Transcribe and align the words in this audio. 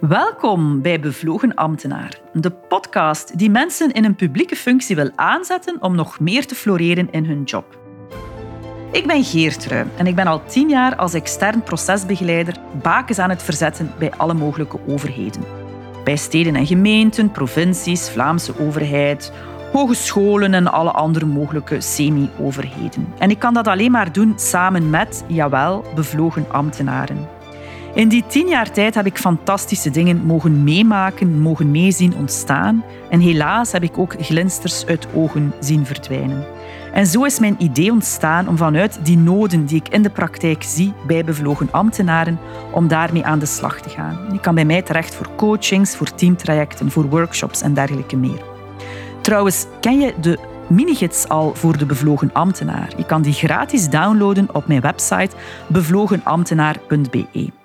Welkom 0.00 0.82
bij 0.82 1.00
Bevlogen 1.00 1.54
Ambtenaar, 1.54 2.20
de 2.32 2.50
podcast 2.50 3.38
die 3.38 3.50
mensen 3.50 3.92
in 3.92 4.04
een 4.04 4.14
publieke 4.14 4.56
functie 4.56 4.96
wil 4.96 5.10
aanzetten 5.16 5.76
om 5.80 5.94
nog 5.94 6.20
meer 6.20 6.46
te 6.46 6.54
floreren 6.54 7.08
in 7.10 7.24
hun 7.24 7.42
job. 7.42 7.78
Ik 8.92 9.06
ben 9.06 9.24
Geertrui 9.24 9.86
en 9.96 10.06
ik 10.06 10.14
ben 10.14 10.26
al 10.26 10.44
tien 10.44 10.68
jaar 10.68 10.96
als 10.96 11.14
extern 11.14 11.62
procesbegeleider 11.62 12.56
bakens 12.82 13.18
aan 13.18 13.30
het 13.30 13.42
verzetten 13.42 13.92
bij 13.98 14.12
alle 14.16 14.34
mogelijke 14.34 14.78
overheden. 14.86 15.42
Bij 16.04 16.16
steden 16.16 16.56
en 16.56 16.66
gemeenten, 16.66 17.30
provincies, 17.30 18.10
Vlaamse 18.10 18.58
overheid, 18.58 19.32
hogescholen 19.72 20.54
en 20.54 20.66
alle 20.66 20.90
andere 20.90 21.26
mogelijke 21.26 21.80
semi-overheden. 21.80 23.12
En 23.18 23.30
ik 23.30 23.38
kan 23.38 23.54
dat 23.54 23.66
alleen 23.66 23.90
maar 23.90 24.12
doen 24.12 24.32
samen 24.36 24.90
met, 24.90 25.24
jawel, 25.26 25.84
bevlogen 25.94 26.46
ambtenaren. 26.50 27.39
In 27.94 28.08
die 28.08 28.24
tien 28.26 28.48
jaar 28.48 28.70
tijd 28.70 28.94
heb 28.94 29.06
ik 29.06 29.18
fantastische 29.18 29.90
dingen 29.90 30.24
mogen 30.24 30.64
meemaken, 30.64 31.40
mogen 31.40 31.70
meezien 31.70 32.16
ontstaan. 32.16 32.84
En 33.08 33.20
helaas 33.20 33.72
heb 33.72 33.82
ik 33.82 33.98
ook 33.98 34.14
glinsters 34.20 34.86
uit 34.86 35.06
ogen 35.14 35.52
zien 35.60 35.86
verdwijnen. 35.86 36.44
En 36.92 37.06
zo 37.06 37.24
is 37.24 37.38
mijn 37.38 37.56
idee 37.58 37.92
ontstaan 37.92 38.48
om 38.48 38.56
vanuit 38.56 38.98
die 39.02 39.18
noden 39.18 39.66
die 39.66 39.76
ik 39.76 39.88
in 39.88 40.02
de 40.02 40.10
praktijk 40.10 40.62
zie 40.62 40.92
bij 41.06 41.24
bevlogen 41.24 41.68
ambtenaren, 41.70 42.38
om 42.72 42.88
daarmee 42.88 43.24
aan 43.24 43.38
de 43.38 43.46
slag 43.46 43.80
te 43.80 43.88
gaan. 43.88 44.18
Je 44.32 44.40
kan 44.40 44.54
bij 44.54 44.64
mij 44.64 44.82
terecht 44.82 45.14
voor 45.14 45.28
coachings, 45.36 45.96
voor 45.96 46.14
teamtrajecten, 46.14 46.90
voor 46.90 47.08
workshops 47.08 47.62
en 47.62 47.74
dergelijke 47.74 48.16
meer. 48.16 48.42
Trouwens, 49.20 49.66
ken 49.80 50.00
je 50.00 50.14
de 50.20 50.38
minigids 50.68 51.28
al 51.28 51.54
voor 51.54 51.78
de 51.78 51.86
bevlogen 51.86 52.30
ambtenaar? 52.32 52.92
Je 52.96 53.06
kan 53.06 53.22
die 53.22 53.32
gratis 53.32 53.88
downloaden 53.88 54.48
op 54.54 54.66
mijn 54.66 54.80
website 54.80 55.36
bevlogenambtenaar.be. 55.68 57.59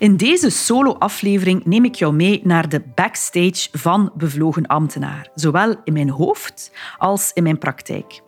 In 0.00 0.16
deze 0.16 0.50
solo-aflevering 0.50 1.64
neem 1.64 1.84
ik 1.84 1.94
jou 1.94 2.14
mee 2.14 2.40
naar 2.44 2.68
de 2.68 2.82
backstage 2.94 3.68
van 3.72 4.12
Bevlogen 4.16 4.66
Ambtenaar, 4.66 5.30
zowel 5.34 5.74
in 5.84 5.92
mijn 5.92 6.10
hoofd 6.10 6.72
als 6.98 7.30
in 7.34 7.42
mijn 7.42 7.58
praktijk. 7.58 8.20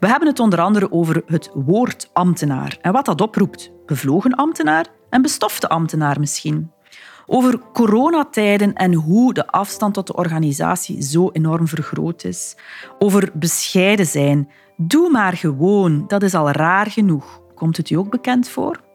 We 0.00 0.06
hebben 0.06 0.28
het 0.28 0.40
onder 0.40 0.60
andere 0.60 0.92
over 0.92 1.22
het 1.26 1.50
woord 1.54 2.10
ambtenaar 2.12 2.78
en 2.80 2.92
wat 2.92 3.04
dat 3.04 3.20
oproept. 3.20 3.72
Bevlogen 3.86 4.34
ambtenaar 4.34 4.86
en 5.10 5.22
bestofte 5.22 5.68
ambtenaar 5.68 6.20
misschien. 6.20 6.70
Over 7.26 7.58
coronatijden 7.72 8.74
en 8.74 8.94
hoe 8.94 9.34
de 9.34 9.46
afstand 9.46 9.94
tot 9.94 10.06
de 10.06 10.16
organisatie 10.16 11.02
zo 11.02 11.30
enorm 11.32 11.68
vergroot 11.68 12.24
is. 12.24 12.56
Over 12.98 13.30
bescheiden 13.34 14.06
zijn. 14.06 14.50
Doe 14.76 15.10
maar 15.10 15.32
gewoon, 15.32 16.04
dat 16.06 16.22
is 16.22 16.34
al 16.34 16.50
raar 16.50 16.86
genoeg. 16.86 17.40
Komt 17.54 17.76
het 17.76 17.90
u 17.90 17.94
ook 17.94 18.10
bekend 18.10 18.48
voor? 18.48 18.85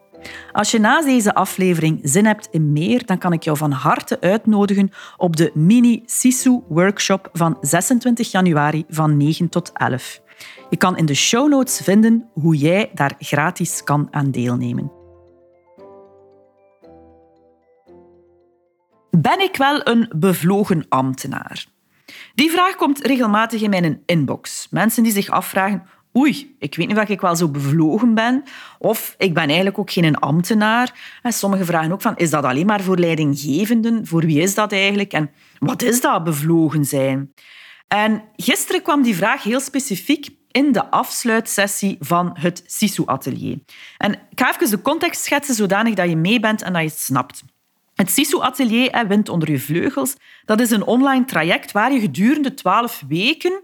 Als 0.52 0.72
je 0.72 0.80
na 0.80 1.02
deze 1.02 1.34
aflevering 1.34 2.00
zin 2.04 2.26
hebt 2.26 2.48
in 2.52 2.72
meer, 2.72 3.06
dan 3.06 3.18
kan 3.18 3.34
ik 3.34 3.44
jou 3.44 3.58
van 3.58 3.72
harte 3.72 4.22
uitnodigen 4.22 4.92
op 5.18 5.36
de 5.36 5.52
mini 5.54 6.02
Sisu 6.06 6.62
workshop 6.68 7.30
van 7.34 7.58
26 7.62 8.32
januari 8.32 8.86
van 8.90 9.18
9 9.18 9.50
tot 9.50 9.72
11. 9.74 10.22
Je 10.70 10.78
kan 10.78 10.98
in 10.98 11.06
de 11.06 11.14
show 11.14 11.50
notes 11.50 11.82
vinden 11.84 12.30
hoe 12.34 12.56
jij 12.56 12.92
daar 12.94 13.14
gratis 13.20 13.84
kan 13.84 14.08
aan 14.12 14.32
deelnemen. 14.32 14.92
Ben 19.18 19.40
ik 19.40 19.56
wel 19.56 19.88
een 19.88 20.12
bevlogen 20.16 20.86
ambtenaar? 20.90 21.66
Die 22.36 22.52
vraag 22.52 22.76
komt 22.76 23.00
regelmatig 23.00 23.62
in 23.62 23.70
mijn 23.70 24.02
inbox. 24.06 24.68
Mensen 24.70 25.04
die 25.04 25.12
zich 25.12 25.30
afvragen 25.30 25.84
oei, 26.17 26.56
ik 26.59 26.76
weet 26.76 26.88
niet 26.88 26.98
of 26.98 27.09
ik 27.09 27.22
wel 27.22 27.36
zo 27.36 27.50
bevlogen 27.50 28.14
ben. 28.14 28.44
Of 28.80 29.16
ik 29.17 29.34
ben 29.34 29.45
eigenlijk 29.45 29.80
ook 29.80 29.92
geen 29.92 30.16
ambtenaar. 30.16 31.20
En 31.22 31.34
sommigen 31.34 31.66
vragen 31.66 31.92
ook 31.92 32.02
van, 32.02 32.18
is 32.18 32.30
dat 32.30 32.44
alleen 32.44 32.66
maar 32.66 32.81
voor 32.81 32.98
leidinggevenden? 32.98 34.08
Voor 34.08 34.22
wie 34.26 34.42
is 34.42 34.56
dat 34.56 34.72
eigenlijk? 34.72 35.13
En 35.13 35.31
wat 35.59 35.81
is 35.81 36.02
dat 36.02 36.24
bevlogen 36.24 36.86
zijn? 36.86 37.34
En 37.88 38.24
gisteren 38.36 38.81
kwam 38.81 39.02
die 39.02 39.16
vraag 39.16 39.44
heel 39.44 39.59
specifiek 39.59 40.30
in 40.52 40.72
de 40.72 40.91
afsluitsessie 40.91 41.97
van 42.00 42.31
het 42.40 42.63
SISU-atelier. 42.66 43.59
En 43.97 44.13
ik 44.13 44.40
ga 44.40 44.53
even 44.53 44.69
de 44.69 44.81
context 44.81 45.24
schetsen 45.24 45.56
zodanig 45.56 45.94
dat 45.94 46.09
je 46.09 46.16
mee 46.16 46.40
bent 46.40 46.62
en 46.62 46.74
dat 46.74 46.81
je 46.81 46.88
het 46.88 47.00
snapt. 47.00 47.44
Het 47.96 48.12
SISU-atelier, 48.12 49.07
Wind 49.07 49.30
onder 49.30 49.52
je 49.52 49.59
vleugels, 49.59 50.16
dat 50.46 50.59
is 50.59 50.72
een 50.72 50.84
online 50.84 51.25
traject 51.25 51.72
waar 51.72 51.94
je 51.94 52.00
gedurende 52.00 52.53
twaalf 52.53 53.03
weken 53.07 53.62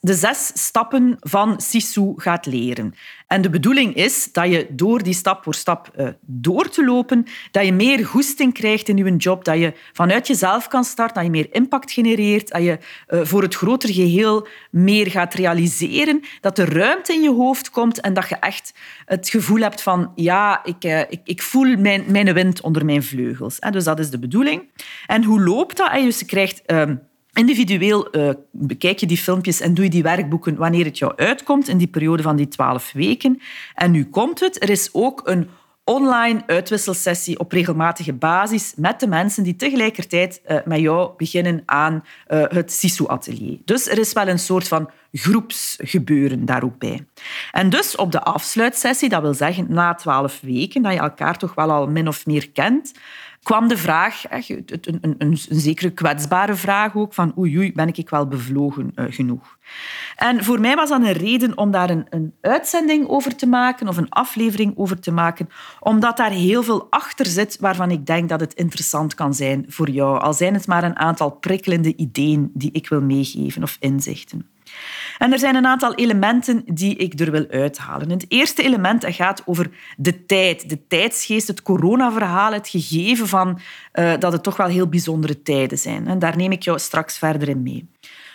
de 0.00 0.14
zes 0.14 0.50
stappen 0.54 1.16
van 1.20 1.60
Sisu 1.60 2.12
gaat 2.16 2.46
leren. 2.46 2.94
En 3.26 3.42
de 3.42 3.50
bedoeling 3.50 3.94
is 3.94 4.32
dat 4.32 4.50
je 4.50 4.66
door 4.70 5.02
die 5.02 5.14
stap 5.14 5.42
voor 5.42 5.54
stap 5.54 5.90
uh, 5.98 6.08
door 6.20 6.68
te 6.68 6.84
lopen, 6.84 7.26
dat 7.50 7.64
je 7.64 7.72
meer 7.72 8.06
goesting 8.06 8.54
krijgt 8.54 8.88
in 8.88 8.96
je 8.96 9.16
job, 9.16 9.44
dat 9.44 9.58
je 9.58 9.72
vanuit 9.92 10.26
jezelf 10.26 10.68
kan 10.68 10.84
starten, 10.84 11.14
dat 11.14 11.24
je 11.24 11.30
meer 11.30 11.48
impact 11.50 11.92
genereert, 11.92 12.48
dat 12.48 12.62
je 12.62 12.78
uh, 13.08 13.20
voor 13.22 13.42
het 13.42 13.54
grotere 13.54 13.92
geheel 13.92 14.46
meer 14.70 15.10
gaat 15.10 15.34
realiseren, 15.34 16.20
dat 16.40 16.58
er 16.58 16.72
ruimte 16.74 17.12
in 17.12 17.22
je 17.22 17.32
hoofd 17.32 17.70
komt 17.70 18.00
en 18.00 18.14
dat 18.14 18.28
je 18.28 18.36
echt 18.36 18.74
het 19.04 19.28
gevoel 19.28 19.60
hebt 19.60 19.82
van 19.82 20.12
ja, 20.14 20.64
ik, 20.64 20.84
uh, 20.84 21.00
ik, 21.00 21.20
ik 21.24 21.42
voel 21.42 21.76
mijn, 21.76 22.04
mijn 22.08 22.34
wind 22.34 22.60
onder 22.60 22.84
mijn 22.84 23.02
vleugels. 23.02 23.58
Dus 23.70 23.84
dat 23.84 23.98
is 23.98 24.10
de 24.10 24.18
bedoeling. 24.18 24.62
En 25.06 25.24
hoe 25.24 25.42
loopt 25.42 25.76
dat? 25.76 25.92
Dus 25.92 26.18
je 26.18 26.24
krijgt 26.24 26.62
ehm, 26.66 26.96
Individueel 27.32 28.16
uh, 28.16 28.30
bekijk 28.50 28.98
je 28.98 29.06
die 29.06 29.18
filmpjes 29.18 29.60
en 29.60 29.74
doe 29.74 29.84
je 29.84 29.90
die 29.90 30.02
werkboeken 30.02 30.56
wanneer 30.56 30.84
het 30.84 30.98
jou 30.98 31.12
uitkomt 31.16 31.68
in 31.68 31.78
die 31.78 31.86
periode 31.86 32.22
van 32.22 32.36
die 32.36 32.48
twaalf 32.48 32.92
weken. 32.92 33.40
En 33.74 33.90
nu 33.90 34.04
komt 34.04 34.40
het. 34.40 34.62
Er 34.62 34.70
is 34.70 34.88
ook 34.92 35.20
een 35.24 35.48
online 35.84 36.42
uitwisselsessie 36.46 37.38
op 37.38 37.52
regelmatige 37.52 38.12
basis 38.12 38.72
met 38.76 39.00
de 39.00 39.06
mensen 39.06 39.42
die 39.42 39.56
tegelijkertijd 39.56 40.40
uh, 40.46 40.58
met 40.64 40.80
jou 40.80 41.10
beginnen 41.16 41.62
aan 41.66 42.04
uh, 42.28 42.44
het 42.48 42.72
SISU-atelier. 42.72 43.58
Dus 43.64 43.88
er 43.88 43.98
is 43.98 44.12
wel 44.12 44.28
een 44.28 44.38
soort 44.38 44.68
van 44.68 44.90
groepsgebeuren 45.12 46.44
daar 46.44 46.64
ook 46.64 46.78
bij. 46.78 47.06
En 47.52 47.70
dus 47.70 47.96
op 47.96 48.12
de 48.12 48.22
afsluitsessie, 48.22 49.08
dat 49.08 49.22
wil 49.22 49.34
zeggen 49.34 49.66
na 49.68 49.94
twaalf 49.94 50.40
weken, 50.40 50.82
dat 50.82 50.92
je 50.92 50.98
elkaar 50.98 51.38
toch 51.38 51.54
wel 51.54 51.70
al 51.70 51.86
min 51.86 52.08
of 52.08 52.26
meer 52.26 52.50
kent, 52.50 52.92
kwam 53.42 53.68
de 53.68 53.76
vraag, 53.76 54.22
een, 54.30 54.64
een, 54.80 54.98
een, 55.00 55.14
een 55.18 55.38
zekere 55.50 55.90
kwetsbare 55.90 56.54
vraag 56.54 56.96
ook, 56.96 57.14
van 57.14 57.32
oei, 57.38 57.56
oei 57.58 57.72
ben 57.72 57.88
ik 57.88 58.10
wel 58.10 58.26
bevlogen 58.26 58.92
uh, 58.94 59.04
genoeg? 59.08 59.58
En 60.16 60.44
voor 60.44 60.60
mij 60.60 60.76
was 60.76 60.88
dat 60.88 61.02
een 61.02 61.12
reden 61.12 61.58
om 61.58 61.70
daar 61.70 61.90
een, 61.90 62.06
een 62.10 62.34
uitzending 62.40 63.08
over 63.08 63.36
te 63.36 63.46
maken 63.46 63.88
of 63.88 63.96
een 63.96 64.08
aflevering 64.08 64.72
over 64.76 65.00
te 65.00 65.10
maken, 65.10 65.48
omdat 65.80 66.16
daar 66.16 66.30
heel 66.30 66.62
veel 66.62 66.86
achter 66.90 67.26
zit 67.26 67.56
waarvan 67.60 67.90
ik 67.90 68.06
denk 68.06 68.28
dat 68.28 68.40
het 68.40 68.54
interessant 68.54 69.14
kan 69.14 69.34
zijn 69.34 69.64
voor 69.68 69.90
jou, 69.90 70.20
al 70.20 70.34
zijn 70.34 70.54
het 70.54 70.66
maar 70.66 70.84
een 70.84 70.98
aantal 70.98 71.30
prikkelende 71.30 71.96
ideeën 71.96 72.50
die 72.54 72.72
ik 72.72 72.88
wil 72.88 73.02
meegeven 73.02 73.62
of 73.62 73.76
inzichten. 73.80 74.48
En 75.20 75.32
er 75.32 75.38
zijn 75.38 75.54
een 75.54 75.66
aantal 75.66 75.94
elementen 75.94 76.62
die 76.66 76.96
ik 76.96 77.20
er 77.20 77.30
wil 77.30 77.46
uithalen. 77.50 78.10
Het 78.10 78.24
eerste 78.28 78.62
element 78.62 79.04
gaat 79.08 79.42
over 79.46 79.70
de 79.96 80.26
tijd, 80.26 80.68
de 80.68 80.86
tijdsgeest, 80.86 81.48
het 81.48 81.62
coronaverhaal, 81.62 82.52
het 82.52 82.68
gegeven 82.68 83.28
van 83.28 83.60
uh, 83.94 84.12
dat 84.18 84.32
het 84.32 84.42
toch 84.42 84.56
wel 84.56 84.66
heel 84.66 84.88
bijzondere 84.88 85.42
tijden 85.42 85.78
zijn. 85.78 86.06
En 86.06 86.18
daar 86.18 86.36
neem 86.36 86.52
ik 86.52 86.62
jou 86.62 86.78
straks 86.78 87.18
verder 87.18 87.48
in 87.48 87.62
mee. 87.62 87.88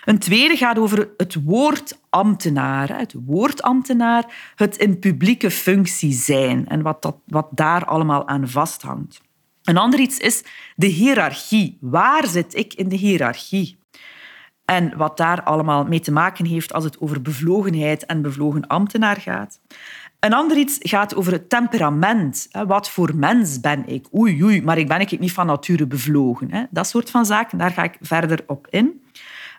Een 0.03 0.19
tweede 0.19 0.55
gaat 0.55 0.79
over 0.79 1.09
het 1.17 1.37
woord 1.43 1.99
ambtenaar. 2.09 2.97
Het 2.97 3.15
woord 3.25 3.61
ambtenaar, 3.61 4.51
het 4.55 4.77
in 4.77 4.99
publieke 4.99 5.51
functie 5.51 6.13
zijn 6.13 6.67
en 6.67 6.81
wat, 6.81 7.01
dat, 7.01 7.15
wat 7.25 7.47
daar 7.51 7.85
allemaal 7.85 8.27
aan 8.27 8.49
vasthangt. 8.49 9.21
Een 9.63 9.77
ander 9.77 9.99
iets 9.99 10.17
is 10.17 10.43
de 10.75 10.87
hiërarchie. 10.87 11.77
Waar 11.81 12.27
zit 12.27 12.55
ik 12.55 12.73
in 12.73 12.89
de 12.89 12.95
hiërarchie? 12.95 13.77
En 14.65 14.97
wat 14.97 15.17
daar 15.17 15.43
allemaal 15.43 15.83
mee 15.83 15.99
te 15.99 16.11
maken 16.11 16.45
heeft 16.45 16.73
als 16.73 16.83
het 16.83 16.99
over 16.99 17.21
bevlogenheid 17.21 18.05
en 18.05 18.21
bevlogen 18.21 18.67
ambtenaar 18.67 19.17
gaat. 19.17 19.59
Een 20.19 20.33
ander 20.33 20.57
iets 20.57 20.77
gaat 20.79 21.15
over 21.15 21.31
het 21.31 21.49
temperament. 21.49 22.47
Wat 22.67 22.89
voor 22.89 23.15
mens 23.15 23.59
ben 23.59 23.87
ik? 23.87 24.07
Oei, 24.15 24.43
oei, 24.43 24.61
maar 24.61 24.77
ik 24.77 24.87
ben 24.87 24.99
ik 24.99 25.19
niet 25.19 25.31
van 25.31 25.45
nature 25.45 25.87
bevlogen. 25.87 26.67
Dat 26.69 26.87
soort 26.87 27.09
van 27.09 27.25
zaken, 27.25 27.57
daar 27.57 27.71
ga 27.71 27.83
ik 27.83 27.97
verder 28.01 28.43
op 28.47 28.67
in. 28.69 29.01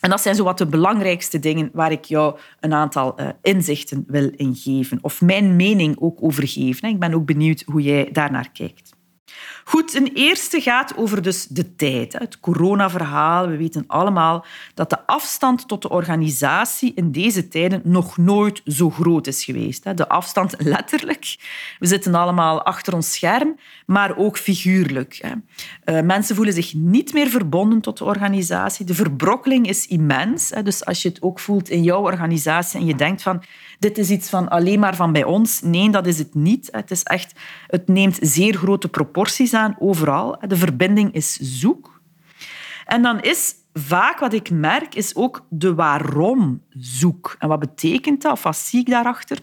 En 0.00 0.11
dat 0.11 0.20
zijn 0.20 0.35
zo 0.35 0.44
wat 0.44 0.58
de 0.58 0.67
belangrijkste 0.67 1.38
dingen 1.38 1.70
waar 1.73 1.93
ik 1.93 2.05
jou 2.05 2.38
een 2.61 2.73
aantal 2.73 3.20
uh, 3.20 3.29
inzichten 3.43 4.05
wil 4.06 4.31
ingeven. 4.37 4.99
Of 5.00 5.20
mijn 5.20 5.56
mening 5.56 5.97
ook 5.99 6.23
over 6.23 6.49
geven. 6.49 6.88
Ik 6.88 6.99
ben 6.99 7.14
ook 7.14 7.26
benieuwd 7.26 7.62
hoe 7.67 7.82
jij 7.82 8.09
daarnaar 8.12 8.50
kijkt. 8.52 8.95
Goed, 9.65 9.94
een 9.94 10.11
eerste 10.15 10.61
gaat 10.61 10.97
over 10.97 11.23
dus 11.23 11.47
de 11.47 11.77
tijd. 11.77 12.12
Het 12.12 12.41
coronaverhaal. 12.41 13.49
We 13.49 13.56
weten 13.56 13.85
allemaal 13.87 14.44
dat 14.75 14.91
de 14.91 15.06
afstand 15.06 15.69
tot 15.69 15.83
de 15.83 15.88
organisatie 15.88 16.93
in 16.94 17.12
deze 17.12 17.49
tijden 17.49 17.81
nog 17.85 18.17
nooit 18.17 18.61
zo 18.65 18.91
groot 18.91 19.27
is 19.27 19.44
geweest. 19.44 19.97
De 19.97 20.09
afstand 20.09 20.55
letterlijk. 20.75 21.37
We 21.79 21.87
zitten 21.87 22.15
allemaal 22.15 22.62
achter 22.62 22.94
ons 22.94 23.12
scherm, 23.12 23.56
maar 23.87 24.17
ook 24.17 24.38
figuurlijk. 24.38 25.21
Eh, 25.85 26.00
mensen 26.00 26.37
voelen 26.37 26.55
zich 26.55 26.75
niet 26.75 27.12
meer 27.12 27.29
verbonden 27.29 27.81
tot 27.81 27.99
de 27.99 28.05
organisatie. 28.05 28.87
De 28.87 28.94
verbrokkeling 28.94 29.69
is 29.69 29.87
immens. 29.87 30.49
Dus 30.62 30.85
als 30.85 31.03
je 31.03 31.09
het 31.09 31.23
ook 31.23 31.41
voelt 31.41 31.69
in 31.69 31.83
jouw 31.83 32.00
organisatie 32.00 32.81
en 32.81 32.87
je 32.87 32.94
denkt 32.94 33.23
van 33.23 33.43
dit 33.78 33.99
is 33.99 34.11
iets 34.11 34.28
van 34.28 34.49
alleen 34.49 34.78
maar 34.78 34.96
van 34.96 35.12
bij 35.12 35.25
ons. 35.25 35.61
Nee, 35.61 35.90
dat 35.90 36.06
is 36.06 36.19
het 36.19 36.34
niet. 36.34 36.69
Het, 36.70 36.90
is 36.90 37.02
echt, 37.02 37.40
het 37.67 37.88
neemt 37.88 38.19
zeer 38.20 38.55
grote 38.55 38.88
proporties 38.88 39.55
aan 39.55 39.76
overal. 39.78 40.38
De 40.46 40.56
verbinding 40.56 41.12
is 41.12 41.37
zoek. 41.37 42.00
En 42.84 43.02
dan 43.02 43.20
is 43.20 43.55
vaak 43.73 44.19
wat 44.19 44.32
ik 44.32 44.50
merk, 44.50 44.94
is 44.94 45.14
ook 45.14 45.46
de 45.49 45.75
waarom 45.75 46.62
zoek. 46.70 47.37
En 47.38 47.49
wat 47.49 47.58
betekent 47.58 48.23
dat? 48.23 48.32
Of 48.32 48.43
wat 48.43 48.56
zie 48.56 48.81
ik 48.81 48.88
daarachter? 48.88 49.38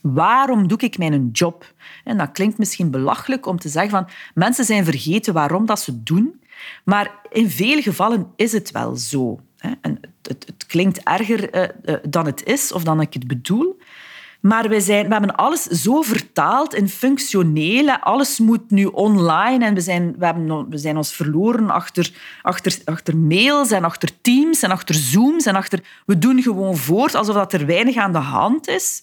Waarom 0.00 0.68
doe 0.68 0.78
ik 0.78 0.98
mijn 0.98 1.28
job? 1.32 1.74
En 2.04 2.18
dat 2.18 2.32
klinkt 2.32 2.58
misschien 2.58 2.90
belachelijk 2.90 3.46
om 3.46 3.58
te 3.58 3.68
zeggen 3.68 3.90
van 3.90 4.08
mensen 4.34 4.64
zijn 4.64 4.84
vergeten 4.84 5.34
waarom 5.34 5.66
dat 5.66 5.80
ze 5.80 6.02
doen. 6.02 6.40
Maar 6.84 7.14
in 7.30 7.50
vele 7.50 7.82
gevallen 7.82 8.32
is 8.36 8.52
het 8.52 8.70
wel 8.70 8.96
zo. 8.96 9.40
En 9.58 10.00
het, 10.22 10.66
klinkt 10.66 11.02
erger 11.02 11.50
eh, 11.50 11.62
eh, 11.62 12.00
dan 12.08 12.26
het 12.26 12.44
is 12.44 12.72
of 12.72 12.82
dan 12.84 13.00
ik 13.00 13.14
het 13.14 13.26
bedoel. 13.26 13.78
Maar 14.40 14.68
we, 14.68 14.80
zijn, 14.80 15.06
we 15.06 15.12
hebben 15.12 15.36
alles 15.36 15.62
zo 15.62 16.02
vertaald 16.02 16.74
in 16.74 16.88
functioneel. 16.88 17.90
Alles 17.90 18.38
moet 18.38 18.70
nu 18.70 18.84
online 18.84 19.64
en 19.64 19.74
we 19.74 19.80
zijn, 19.80 20.14
we 20.18 20.24
hebben, 20.24 20.68
we 20.70 20.78
zijn 20.78 20.96
ons 20.96 21.12
verloren 21.12 21.70
achter, 21.70 22.12
achter, 22.42 22.78
achter 22.84 23.16
mails 23.16 23.70
en 23.70 23.84
achter 23.84 24.10
Teams 24.20 24.62
en 24.62 24.70
achter 24.70 24.94
Zooms. 24.94 25.46
En 25.46 25.54
achter, 25.54 25.80
we 26.06 26.18
doen 26.18 26.42
gewoon 26.42 26.76
voort 26.76 27.14
alsof 27.14 27.34
dat 27.34 27.52
er 27.52 27.66
weinig 27.66 27.96
aan 27.96 28.12
de 28.12 28.18
hand 28.18 28.68
is. 28.68 29.02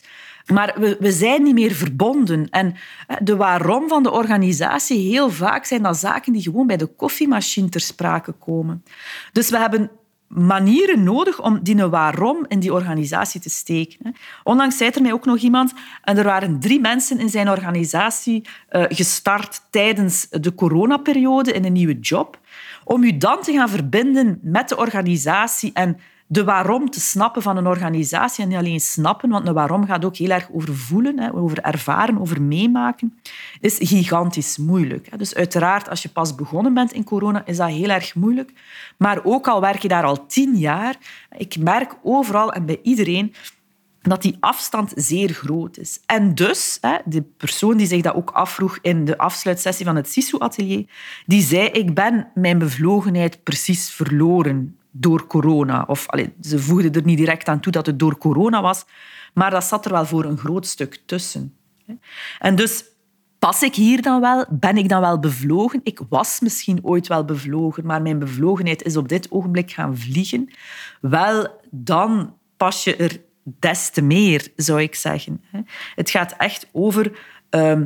Maar 0.53 0.75
we, 0.79 0.97
we 0.99 1.11
zijn 1.11 1.43
niet 1.43 1.53
meer 1.53 1.73
verbonden. 1.73 2.49
En 2.49 2.75
de 3.19 3.35
waarom 3.35 3.87
van 3.87 4.03
de 4.03 4.11
organisatie, 4.11 5.09
heel 5.09 5.29
vaak 5.29 5.65
zijn 5.65 5.81
dat 5.81 5.97
zaken 5.97 6.33
die 6.33 6.41
gewoon 6.41 6.67
bij 6.67 6.77
de 6.77 6.85
koffiemachine 6.85 7.69
ter 7.69 7.81
sprake 7.81 8.31
komen. 8.31 8.83
Dus 9.31 9.49
we 9.49 9.57
hebben 9.57 9.91
manieren 10.27 11.03
nodig 11.03 11.41
om 11.41 11.59
die 11.63 11.85
waarom 11.85 12.45
in 12.47 12.59
die 12.59 12.73
organisatie 12.73 13.41
te 13.41 13.49
steken. 13.49 14.15
Onlangs 14.43 14.77
zei 14.77 14.89
er 14.89 15.01
mij 15.01 15.13
ook 15.13 15.25
nog 15.25 15.37
iemand, 15.37 15.73
en 16.01 16.17
er 16.17 16.23
waren 16.23 16.59
drie 16.59 16.79
mensen 16.79 17.19
in 17.19 17.29
zijn 17.29 17.49
organisatie 17.49 18.47
eh, 18.67 18.83
gestart 18.87 19.61
tijdens 19.69 20.27
de 20.29 20.55
coronaperiode 20.55 21.51
in 21.51 21.65
een 21.65 21.73
nieuwe 21.73 21.99
job, 21.99 22.39
om 22.83 23.03
u 23.03 23.17
dan 23.17 23.41
te 23.41 23.53
gaan 23.53 23.69
verbinden 23.69 24.39
met 24.41 24.69
de 24.69 24.77
organisatie 24.77 25.71
en 25.73 25.97
de 26.27 26.43
waarom 26.43 26.89
te 26.89 26.99
snappen 26.99 27.41
van 27.41 27.57
een 27.57 27.67
organisatie. 27.67 28.43
En 28.43 28.49
niet 28.49 28.57
alleen 28.57 28.79
snappen, 28.79 29.29
want 29.29 29.47
een 29.47 29.53
waarom 29.53 29.85
gaat 29.85 30.05
ook 30.05 30.15
heel 30.15 30.29
erg 30.29 30.47
over 30.53 30.75
voelen, 30.75 31.33
over 31.33 31.59
ervaren, 31.59 32.19
over 32.19 32.41
meemaken. 32.41 33.19
Is 33.59 33.77
gigantisch 33.79 34.57
moeilijk. 34.57 35.17
Dus 35.17 35.35
uiteraard, 35.35 35.89
als 35.89 36.01
je 36.01 36.09
pas 36.09 36.35
begonnen 36.35 36.73
bent 36.73 36.93
in 36.93 37.03
corona, 37.03 37.45
is 37.45 37.57
dat 37.57 37.69
heel 37.69 37.89
erg 37.89 38.15
moeilijk. 38.15 38.53
Maar 38.97 39.19
ook 39.23 39.47
al 39.47 39.61
werk 39.61 39.81
je 39.81 39.87
daar 39.87 40.03
al 40.03 40.25
tien 40.25 40.55
jaar, 40.55 40.95
ik 41.37 41.57
merk 41.57 41.95
overal 42.03 42.53
en 42.53 42.65
bij 42.65 42.79
iedereen 42.83 43.33
dat 44.01 44.21
die 44.21 44.37
afstand 44.39 44.93
zeer 44.95 45.29
groot 45.29 45.77
is. 45.77 45.99
En 46.05 46.35
dus, 46.35 46.79
de 47.05 47.21
persoon 47.37 47.77
die 47.77 47.87
zich 47.87 48.01
dat 48.01 48.15
ook 48.15 48.29
afvroeg 48.29 48.77
in 48.81 49.05
de 49.05 49.17
afsluitsessie 49.17 49.85
van 49.85 49.95
het 49.95 50.09
SISU-atelier, 50.09 50.85
die 51.25 51.41
zei, 51.41 51.67
ik 51.67 51.93
ben 51.93 52.27
mijn 52.33 52.57
bevlogenheid 52.57 53.43
precies 53.43 53.91
verloren 53.91 54.77
door 54.97 55.27
corona. 55.27 55.83
Of 55.87 56.05
ze 56.41 56.59
voegden 56.59 56.93
er 56.93 57.03
niet 57.03 57.17
direct 57.17 57.47
aan 57.47 57.59
toe 57.59 57.71
dat 57.71 57.85
het 57.85 57.99
door 57.99 58.17
corona 58.17 58.61
was, 58.61 58.85
maar 59.33 59.51
dat 59.51 59.63
zat 59.63 59.85
er 59.85 59.91
wel 59.91 60.05
voor 60.05 60.25
een 60.25 60.37
groot 60.37 60.65
stuk 60.65 61.01
tussen. 61.05 61.57
En 62.39 62.55
dus 62.55 62.83
pas 63.39 63.61
ik 63.61 63.75
hier 63.75 64.01
dan 64.01 64.21
wel? 64.21 64.45
Ben 64.49 64.77
ik 64.77 64.89
dan 64.89 65.01
wel 65.01 65.19
bevlogen? 65.19 65.79
Ik 65.83 65.99
was 66.09 66.39
misschien 66.39 66.79
ooit 66.81 67.07
wel 67.07 67.25
bevlogen, 67.25 67.85
maar 67.85 68.01
mijn 68.01 68.19
bevlogenheid 68.19 68.83
is 68.83 68.97
op 68.97 69.07
dit 69.07 69.31
ogenblik 69.31 69.71
gaan 69.71 69.97
vliegen. 69.97 70.49
Wel, 71.01 71.47
dan 71.71 72.33
pas 72.57 72.83
je 72.83 72.95
er 72.95 73.21
des 73.43 73.89
te 73.89 74.01
meer, 74.01 74.47
zou 74.55 74.81
ik 74.81 74.95
zeggen. 74.95 75.43
Het 75.95 76.09
gaat 76.09 76.33
echt 76.37 76.67
over 76.71 77.19
ehm, 77.49 77.85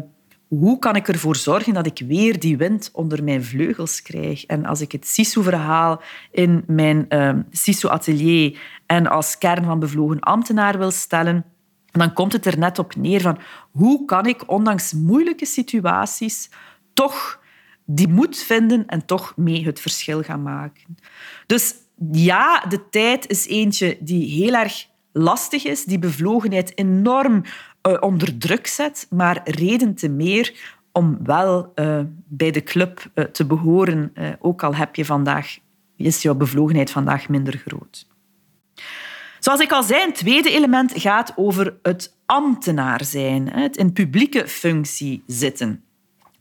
hoe 0.49 0.79
kan 0.79 0.95
ik 0.95 1.07
ervoor 1.07 1.35
zorgen 1.35 1.73
dat 1.73 1.85
ik 1.85 2.01
weer 2.07 2.39
die 2.39 2.57
wind 2.57 2.89
onder 2.93 3.23
mijn 3.23 3.43
vleugels 3.43 4.01
krijg? 4.01 4.45
En 4.45 4.65
als 4.65 4.81
ik 4.81 4.91
het 4.91 5.07
SISU-verhaal 5.07 6.01
in 6.31 6.63
mijn 6.67 7.05
uh, 7.09 7.33
SISU-atelier 7.51 8.59
en 8.85 9.07
als 9.07 9.37
kern 9.37 9.63
van 9.63 9.79
bevlogen 9.79 10.19
ambtenaar 10.19 10.77
wil 10.77 10.91
stellen, 10.91 11.45
dan 11.91 12.13
komt 12.13 12.33
het 12.33 12.45
er 12.45 12.57
net 12.57 12.79
op 12.79 12.95
neer 12.95 13.21
van 13.21 13.39
hoe 13.71 14.05
kan 14.05 14.25
ik, 14.25 14.51
ondanks 14.51 14.93
moeilijke 14.93 15.45
situaties, 15.45 16.49
toch 16.93 17.39
die 17.85 18.07
moed 18.07 18.37
vinden 18.37 18.85
en 18.85 19.05
toch 19.05 19.33
mee 19.35 19.65
het 19.65 19.79
verschil 19.79 20.21
gaan 20.21 20.41
maken. 20.41 20.97
Dus 21.45 21.75
ja, 22.11 22.65
de 22.69 22.89
tijd 22.89 23.29
is 23.29 23.47
eentje 23.47 23.97
die 23.99 24.43
heel 24.43 24.53
erg 24.53 24.87
lastig 25.11 25.65
is, 25.65 25.83
die 25.83 25.99
bevlogenheid 25.99 26.77
enorm 26.77 27.43
onder 27.99 28.37
druk 28.37 28.67
zet, 28.67 29.07
maar 29.09 29.41
reden 29.43 29.95
te 29.95 30.09
meer 30.09 30.77
om 30.91 31.17
wel 31.23 31.71
uh, 31.75 31.99
bij 32.27 32.51
de 32.51 32.63
club 32.63 33.11
uh, 33.15 33.25
te 33.25 33.45
behoren, 33.45 34.13
ook 34.39 34.63
al 34.63 34.75
heb 34.75 34.95
je 34.95 35.05
vandaag, 35.05 35.57
is 35.95 36.21
jouw 36.21 36.35
bevlogenheid 36.35 36.91
vandaag 36.91 37.29
minder 37.29 37.63
groot. 37.65 38.07
Zoals 39.39 39.59
ik 39.59 39.71
al 39.71 39.83
zei, 39.83 40.03
een 40.03 40.13
tweede 40.13 40.51
element 40.51 40.91
gaat 40.95 41.33
over 41.35 41.77
het 41.81 42.15
ambtenaar 42.25 43.03
zijn, 43.03 43.49
het 43.51 43.77
in 43.77 43.93
publieke 43.93 44.47
functie 44.47 45.23
zitten. 45.25 45.83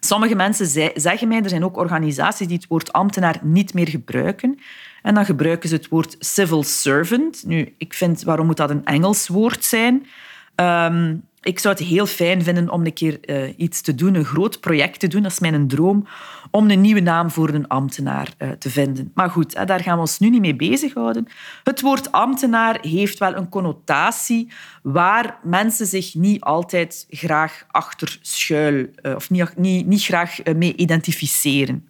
Sommige 0.01 0.35
mensen 0.35 0.67
zeggen 0.95 1.29
mij, 1.29 1.43
er 1.43 1.49
zijn 1.49 1.65
ook 1.65 1.77
organisaties 1.77 2.47
die 2.47 2.57
het 2.57 2.67
woord 2.69 2.93
ambtenaar 2.93 3.39
niet 3.43 3.75
meer 3.75 3.89
gebruiken. 3.89 4.59
En 5.03 5.15
dan 5.15 5.25
gebruiken 5.25 5.69
ze 5.69 5.75
het 5.75 5.89
woord 5.89 6.17
civil 6.19 6.63
servant. 6.63 7.45
Nu, 7.47 7.75
ik 7.79 7.95
vind, 7.95 8.23
waarom 8.23 8.47
moet 8.47 8.57
dat 8.57 8.71
een 8.71 8.85
Engels 8.85 9.29
woord 9.29 9.65
zijn? 9.65 10.07
Um, 10.55 11.23
ik 11.43 11.59
zou 11.59 11.75
het 11.75 11.85
heel 11.85 12.07
fijn 12.07 12.43
vinden 12.43 12.71
om 12.71 12.87
een 12.87 12.93
keer 12.93 13.19
uh, 13.25 13.53
iets 13.57 13.81
te 13.81 13.95
doen, 13.95 14.15
een 14.15 14.25
groot 14.25 14.61
project 14.61 15.01
te 15.01 15.07
doen. 15.07 15.23
Dat 15.23 15.33
is 15.33 15.39
mijn 15.39 15.69
droom, 15.69 16.07
om 16.51 16.71
een 16.71 16.81
nieuwe 16.81 17.01
naam 17.01 17.31
voor 17.31 17.49
een 17.49 17.69
ambtenaar 17.69 18.33
uh, 18.39 18.51
te 18.51 18.71
vinden. 18.71 19.11
Maar 19.15 19.31
goed, 19.31 19.67
daar 19.67 19.81
gaan 19.81 19.95
we 19.95 20.01
ons 20.01 20.19
nu 20.19 20.31
niet 20.31 20.41
mee 20.41 20.57
bezighouden. 20.57 21.27
Het 21.63 21.81
woord 21.81 22.13
ambtenaar 22.13 22.79
heeft 22.81 23.19
wel 23.19 23.35
een 23.35 23.49
connotatie 23.49 24.53
waar 24.83 25.39
mensen 25.43 25.87
zich 25.87 26.15
niet 26.15 26.41
altijd 26.41 27.07
graag 27.11 27.65
achter 27.69 28.19
schuil 28.23 28.87
uh, 29.03 29.15
of 29.15 29.31
niet, 29.31 29.57
niet, 29.57 29.87
niet 29.87 30.05
graag 30.05 30.43
mee 30.57 30.77
identificeren. 30.77 31.89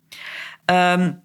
Um, 0.64 1.20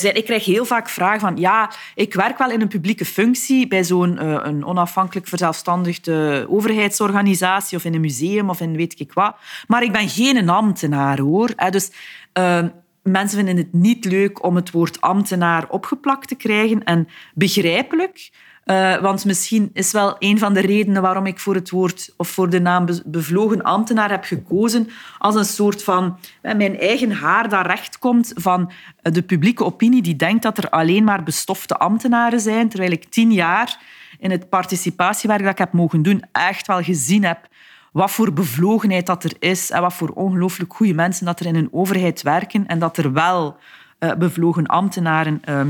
ik 0.00 0.24
krijg 0.24 0.44
heel 0.44 0.64
vaak 0.64 0.88
vragen 0.88 1.20
van 1.20 1.36
ja, 1.36 1.70
ik 1.94 2.14
werk 2.14 2.38
wel 2.38 2.50
in 2.50 2.60
een 2.60 2.68
publieke 2.68 3.04
functie 3.04 3.68
bij 3.68 3.84
zo'n 3.84 4.18
uh, 4.22 4.38
een 4.42 4.64
onafhankelijk 4.64 5.28
verzelfstandigde 5.28 6.46
overheidsorganisatie 6.48 7.76
of 7.76 7.84
in 7.84 7.94
een 7.94 8.00
museum 8.00 8.50
of 8.50 8.60
in 8.60 8.76
weet 8.76 9.00
ik 9.00 9.12
wat. 9.12 9.36
Maar 9.66 9.82
ik 9.82 9.92
ben 9.92 10.08
geen 10.08 10.48
ambtenaar 10.48 11.18
hoor. 11.18 11.54
Dus 11.70 11.90
uh, 12.38 12.64
mensen 13.02 13.36
vinden 13.36 13.56
het 13.56 13.72
niet 13.72 14.04
leuk 14.04 14.44
om 14.44 14.56
het 14.56 14.70
woord 14.70 15.00
ambtenaar 15.00 15.68
opgeplakt 15.68 16.28
te 16.28 16.34
krijgen. 16.34 16.84
En 16.84 17.08
begrijpelijk. 17.34 18.30
Uh, 18.64 18.96
want 18.96 19.24
misschien 19.24 19.70
is 19.72 19.92
wel 19.92 20.16
een 20.18 20.38
van 20.38 20.54
de 20.54 20.60
redenen 20.60 21.02
waarom 21.02 21.26
ik 21.26 21.38
voor 21.38 21.54
het 21.54 21.70
woord 21.70 22.14
of 22.16 22.28
voor 22.28 22.50
de 22.50 22.60
naam 22.60 22.86
bevlogen 23.04 23.62
ambtenaar 23.62 24.10
heb 24.10 24.24
gekozen 24.24 24.88
als 25.18 25.34
een 25.34 25.44
soort 25.44 25.84
van 25.84 26.18
mijn 26.42 26.78
eigen 26.78 27.12
haar 27.12 27.48
dat 27.48 27.66
recht 27.66 27.98
komt 27.98 28.32
van 28.34 28.72
de 29.02 29.22
publieke 29.22 29.64
opinie 29.64 30.02
die 30.02 30.16
denkt 30.16 30.42
dat 30.42 30.58
er 30.58 30.70
alleen 30.70 31.04
maar 31.04 31.22
bestofte 31.22 31.76
ambtenaren 31.76 32.40
zijn, 32.40 32.68
terwijl 32.68 32.90
ik 32.90 33.04
tien 33.04 33.32
jaar 33.32 33.78
in 34.18 34.30
het 34.30 34.48
participatiewerk 34.48 35.42
dat 35.42 35.52
ik 35.52 35.58
heb 35.58 35.72
mogen 35.72 36.02
doen 36.02 36.22
echt 36.32 36.66
wel 36.66 36.82
gezien 36.82 37.24
heb 37.24 37.48
wat 37.92 38.10
voor 38.10 38.32
bevlogenheid 38.32 39.06
dat 39.06 39.24
er 39.24 39.32
is 39.38 39.70
en 39.70 39.80
wat 39.80 39.94
voor 39.94 40.08
ongelooflijk 40.08 40.74
goede 40.74 40.94
mensen 40.94 41.26
dat 41.26 41.40
er 41.40 41.46
in 41.46 41.54
een 41.54 41.72
overheid 41.72 42.22
werken 42.22 42.66
en 42.66 42.78
dat 42.78 42.96
er 42.96 43.12
wel 43.12 43.56
uh, 43.98 44.14
bevlogen 44.14 44.66
ambtenaren 44.66 45.42
uh, 45.48 45.60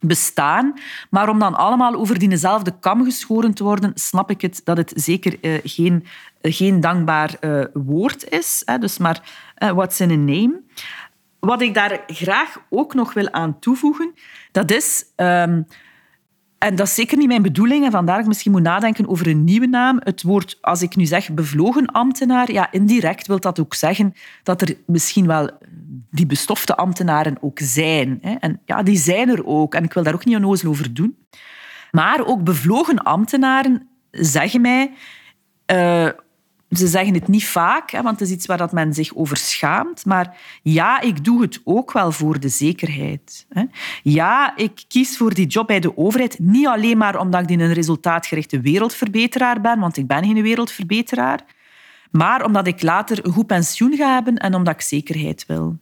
bestaan. 0.00 0.74
Maar 1.10 1.28
om 1.28 1.38
dan 1.38 1.54
allemaal 1.54 1.94
over 1.94 2.18
diezelfde 2.18 2.74
kam 2.80 3.04
geschoren 3.04 3.54
te 3.54 3.64
worden, 3.64 3.92
snap 3.94 4.30
ik 4.30 4.40
het 4.40 4.60
dat 4.64 4.76
het 4.76 4.92
zeker 4.94 5.36
uh, 5.40 5.58
geen, 5.62 6.04
uh, 6.42 6.52
geen 6.54 6.80
dankbaar 6.80 7.36
uh, 7.40 7.64
woord 7.72 8.28
is. 8.30 8.62
Hè, 8.64 8.78
dus 8.78 8.98
maar 8.98 9.22
what's 9.54 10.00
in 10.00 10.10
a 10.10 10.14
name. 10.16 10.60
Wat 11.38 11.62
ik 11.62 11.74
daar 11.74 12.00
graag 12.06 12.56
ook 12.70 12.94
nog 12.94 13.12
wil 13.12 13.32
aan 13.32 13.58
toevoegen, 13.58 14.14
dat 14.52 14.70
is... 14.70 15.04
Um, 15.16 15.66
En 16.58 16.76
dat 16.76 16.86
is 16.86 16.94
zeker 16.94 17.18
niet 17.18 17.26
mijn 17.26 17.42
bedoeling. 17.42 17.84
En 17.84 17.90
vandaar 17.90 18.14
dat 18.14 18.22
ik 18.22 18.28
misschien 18.28 18.52
moet 18.52 18.62
nadenken 18.62 19.08
over 19.08 19.26
een 19.26 19.44
nieuwe 19.44 19.66
naam. 19.66 20.00
Het 20.02 20.22
woord, 20.22 20.58
als 20.60 20.82
ik 20.82 20.96
nu 20.96 21.04
zeg 21.04 21.34
bevlogen 21.34 21.86
ambtenaar, 21.86 22.52
ja, 22.52 22.72
indirect 22.72 23.26
wil 23.26 23.40
dat 23.40 23.60
ook 23.60 23.74
zeggen 23.74 24.14
dat 24.42 24.62
er 24.62 24.76
misschien 24.86 25.26
wel 25.26 25.50
die 26.10 26.26
bestofte 26.26 26.76
ambtenaren 26.76 27.36
ook 27.40 27.58
zijn. 27.58 28.22
En 28.40 28.60
ja, 28.64 28.82
die 28.82 28.96
zijn 28.96 29.28
er 29.28 29.46
ook. 29.46 29.74
En 29.74 29.84
ik 29.84 29.92
wil 29.92 30.02
daar 30.02 30.14
ook 30.14 30.24
niet 30.24 30.36
onnozel 30.36 30.70
over 30.70 30.94
doen. 30.94 31.16
Maar 31.90 32.26
ook 32.26 32.44
bevlogen 32.44 33.02
ambtenaren 33.02 33.88
zeggen 34.10 34.60
mij... 34.60 34.92
Uh, 35.72 36.08
ze 36.70 36.86
zeggen 36.86 37.14
het 37.14 37.28
niet 37.28 37.46
vaak, 37.46 37.90
hè, 37.90 38.02
want 38.02 38.20
het 38.20 38.28
is 38.28 38.34
iets 38.34 38.46
waar 38.46 38.58
dat 38.58 38.72
men 38.72 38.94
zich 38.94 39.14
over 39.14 39.36
schaamt. 39.36 40.04
Maar 40.04 40.36
ja, 40.62 41.00
ik 41.00 41.24
doe 41.24 41.42
het 41.42 41.60
ook 41.64 41.92
wel 41.92 42.12
voor 42.12 42.40
de 42.40 42.48
zekerheid. 42.48 43.46
Hè. 43.48 43.64
Ja, 44.02 44.56
ik 44.56 44.84
kies 44.88 45.16
voor 45.16 45.34
die 45.34 45.46
job 45.46 45.66
bij 45.66 45.80
de 45.80 45.96
overheid. 45.96 46.38
Niet 46.38 46.66
alleen 46.66 46.98
maar 46.98 47.20
omdat 47.20 47.50
ik 47.50 47.60
een 47.60 47.72
resultaatgerichte 47.72 48.60
wereldverbeteraar 48.60 49.60
ben, 49.60 49.78
want 49.78 49.96
ik 49.96 50.06
ben 50.06 50.24
geen 50.24 50.42
wereldverbeteraar. 50.42 51.40
Maar 52.10 52.44
omdat 52.44 52.66
ik 52.66 52.82
later 52.82 53.26
een 53.26 53.32
goed 53.32 53.46
pensioen 53.46 53.96
ga 53.96 54.14
hebben 54.14 54.36
en 54.36 54.54
omdat 54.54 54.74
ik 54.74 54.80
zekerheid 54.80 55.46
wil. 55.46 55.78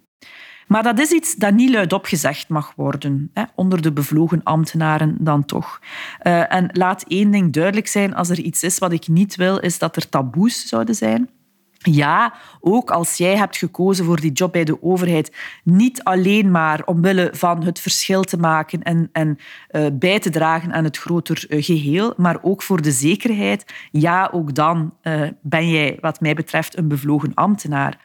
Maar 0.66 0.82
dat 0.82 0.98
is 0.98 1.10
iets 1.10 1.34
dat 1.34 1.54
niet 1.54 1.70
luidop 1.70 2.04
gezegd 2.04 2.48
mag 2.48 2.72
worden, 2.76 3.30
hè, 3.32 3.42
onder 3.54 3.82
de 3.82 3.92
bevlogen 3.92 4.42
ambtenaren 4.42 5.16
dan 5.20 5.44
toch. 5.44 5.80
Uh, 6.22 6.52
en 6.52 6.68
laat 6.72 7.04
één 7.08 7.30
ding 7.30 7.52
duidelijk 7.52 7.86
zijn, 7.86 8.14
als 8.14 8.28
er 8.28 8.38
iets 8.38 8.62
is 8.62 8.78
wat 8.78 8.92
ik 8.92 9.08
niet 9.08 9.36
wil, 9.36 9.58
is 9.58 9.78
dat 9.78 9.96
er 9.96 10.08
taboes 10.08 10.68
zouden 10.68 10.94
zijn. 10.94 11.30
Ja, 11.78 12.34
ook 12.60 12.90
als 12.90 13.16
jij 13.16 13.36
hebt 13.36 13.56
gekozen 13.56 14.04
voor 14.04 14.20
die 14.20 14.32
job 14.32 14.52
bij 14.52 14.64
de 14.64 14.82
overheid, 14.82 15.36
niet 15.62 16.04
alleen 16.04 16.50
maar 16.50 16.82
omwille 16.84 17.28
van 17.32 17.64
het 17.64 17.80
verschil 17.80 18.22
te 18.22 18.36
maken 18.36 18.82
en, 18.82 19.08
en 19.12 19.38
uh, 19.70 19.86
bij 19.92 20.18
te 20.18 20.30
dragen 20.30 20.72
aan 20.72 20.84
het 20.84 20.98
groter 20.98 21.44
uh, 21.48 21.62
geheel, 21.62 22.14
maar 22.16 22.38
ook 22.42 22.62
voor 22.62 22.82
de 22.82 22.90
zekerheid. 22.90 23.74
Ja, 23.90 24.30
ook 24.32 24.54
dan 24.54 24.94
ben 25.42 25.68
jij, 25.68 25.98
wat 26.00 26.20
mij 26.20 26.34
betreft, 26.34 26.76
een 26.76 26.88
bevlogen 26.88 27.34
ambtenaar. 27.34 27.98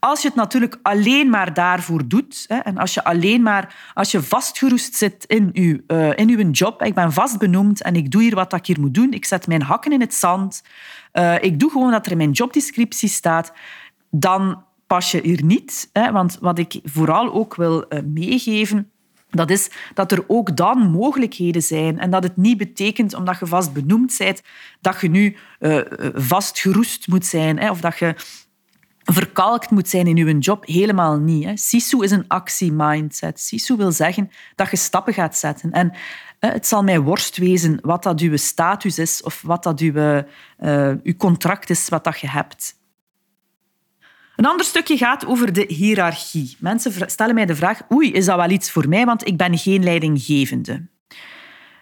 Als 0.00 0.22
je 0.22 0.28
het 0.28 0.36
natuurlijk 0.36 0.78
alleen 0.82 1.30
maar 1.30 1.54
daarvoor 1.54 2.08
doet, 2.08 2.44
hè, 2.48 2.56
en 2.56 2.78
als 2.78 2.94
je 2.94 3.04
alleen 3.04 3.42
maar, 3.42 3.92
als 3.94 4.10
je 4.10 4.22
vastgeroest 4.22 4.94
zit 4.94 5.24
in 5.26 5.50
je, 5.52 5.82
uh, 5.86 6.16
in 6.16 6.28
uw 6.28 6.50
job, 6.50 6.82
ik 6.82 6.94
ben 6.94 7.12
vast 7.12 7.38
benoemd 7.38 7.82
en 7.82 7.96
ik 7.96 8.10
doe 8.10 8.22
hier 8.22 8.34
wat 8.34 8.52
ik 8.52 8.66
hier 8.66 8.80
moet 8.80 8.94
doen, 8.94 9.12
ik 9.12 9.24
zet 9.24 9.46
mijn 9.46 9.62
hakken 9.62 9.92
in 9.92 10.00
het 10.00 10.14
zand, 10.14 10.62
uh, 11.12 11.42
ik 11.42 11.60
doe 11.60 11.70
gewoon 11.70 11.90
wat 11.90 12.06
er 12.06 12.12
in 12.12 12.16
mijn 12.16 12.30
jobdescriptie 12.30 13.08
staat, 13.08 13.52
dan 14.10 14.64
pas 14.86 15.10
je 15.10 15.20
hier 15.22 15.44
niet. 15.44 15.90
Hè, 15.92 16.12
want 16.12 16.38
wat 16.40 16.58
ik 16.58 16.80
vooral 16.84 17.32
ook 17.32 17.54
wil 17.54 17.84
uh, 17.88 18.00
meegeven, 18.04 18.90
dat 19.30 19.50
is 19.50 19.70
dat 19.94 20.12
er 20.12 20.24
ook 20.26 20.56
dan 20.56 20.90
mogelijkheden 20.90 21.62
zijn. 21.62 21.98
En 21.98 22.10
dat 22.10 22.22
het 22.22 22.36
niet 22.36 22.56
betekent, 22.58 23.14
omdat 23.14 23.38
je 23.38 23.46
vast 23.46 23.72
benoemd 23.72 24.14
bent, 24.18 24.42
dat 24.80 25.00
je 25.00 25.08
nu 25.08 25.36
vastgeroest 26.14 27.08
moet 27.08 27.26
zijn. 27.26 27.58
Hè, 27.58 27.70
of 27.70 27.80
dat 27.80 27.98
je 27.98 28.14
verkalkt 29.12 29.70
moet 29.70 29.88
zijn 29.88 30.06
in 30.06 30.16
je 30.16 30.38
job. 30.38 30.66
Helemaal 30.66 31.18
niet. 31.18 31.44
Hè. 31.44 31.56
Sisu 31.56 32.02
is 32.02 32.10
een 32.10 32.28
actie-mindset. 32.28 33.40
Sisu 33.40 33.76
wil 33.76 33.92
zeggen 33.92 34.30
dat 34.54 34.70
je 34.70 34.76
stappen 34.76 35.14
gaat 35.14 35.36
zetten. 35.36 35.72
En 35.72 35.92
het 36.38 36.66
zal 36.66 36.82
mij 36.82 37.00
worst 37.00 37.36
wezen 37.36 37.78
wat 37.82 38.02
dat 38.02 38.20
uw 38.20 38.36
status 38.36 38.98
is 38.98 39.22
of 39.22 39.42
wat 39.42 39.62
dat 39.62 39.80
uw, 39.80 39.92
uh, 39.94 40.90
uw 41.02 41.16
contract 41.16 41.70
is, 41.70 41.88
wat 41.88 42.04
dat 42.04 42.20
je 42.20 42.28
hebt. 42.28 42.76
Een 44.36 44.46
ander 44.46 44.66
stukje 44.66 44.96
gaat 44.96 45.26
over 45.26 45.52
de 45.52 45.64
hiërarchie. 45.68 46.56
Mensen 46.58 47.10
stellen 47.10 47.34
mij 47.34 47.46
de 47.46 47.56
vraag, 47.56 47.80
oei, 47.92 48.12
is 48.12 48.24
dat 48.24 48.36
wel 48.36 48.50
iets 48.50 48.70
voor 48.70 48.88
mij, 48.88 49.04
want 49.04 49.26
ik 49.26 49.36
ben 49.36 49.58
geen 49.58 49.82
leidinggevende. 49.82 50.86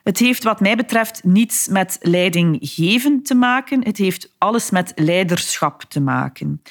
Het 0.06 0.18
heeft 0.18 0.42
wat 0.42 0.61
mij 0.61 0.76
betreft 0.76 1.25
niets 1.25 1.68
met 1.68 1.99
leidinggeven 2.00 3.23
te 3.23 3.35
maken. 3.35 3.85
Het 3.85 3.97
heeft 3.97 4.35
alles 4.38 4.71
met 4.71 4.92
leiderschap 4.95 5.83
te 5.83 6.00
maken. 6.00 6.62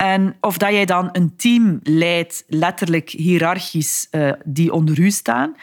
En 0.00 0.36
of 0.40 0.58
dat 0.58 0.70
jij 0.70 0.84
dan 0.84 1.08
een 1.12 1.36
team 1.36 1.80
leidt, 1.82 2.44
letterlijk 2.46 3.10
hiërarchisch, 3.10 4.08
uh, 4.10 4.32
die 4.44 4.72
onder 4.72 4.98
u 4.98 5.10
staan, 5.10 5.56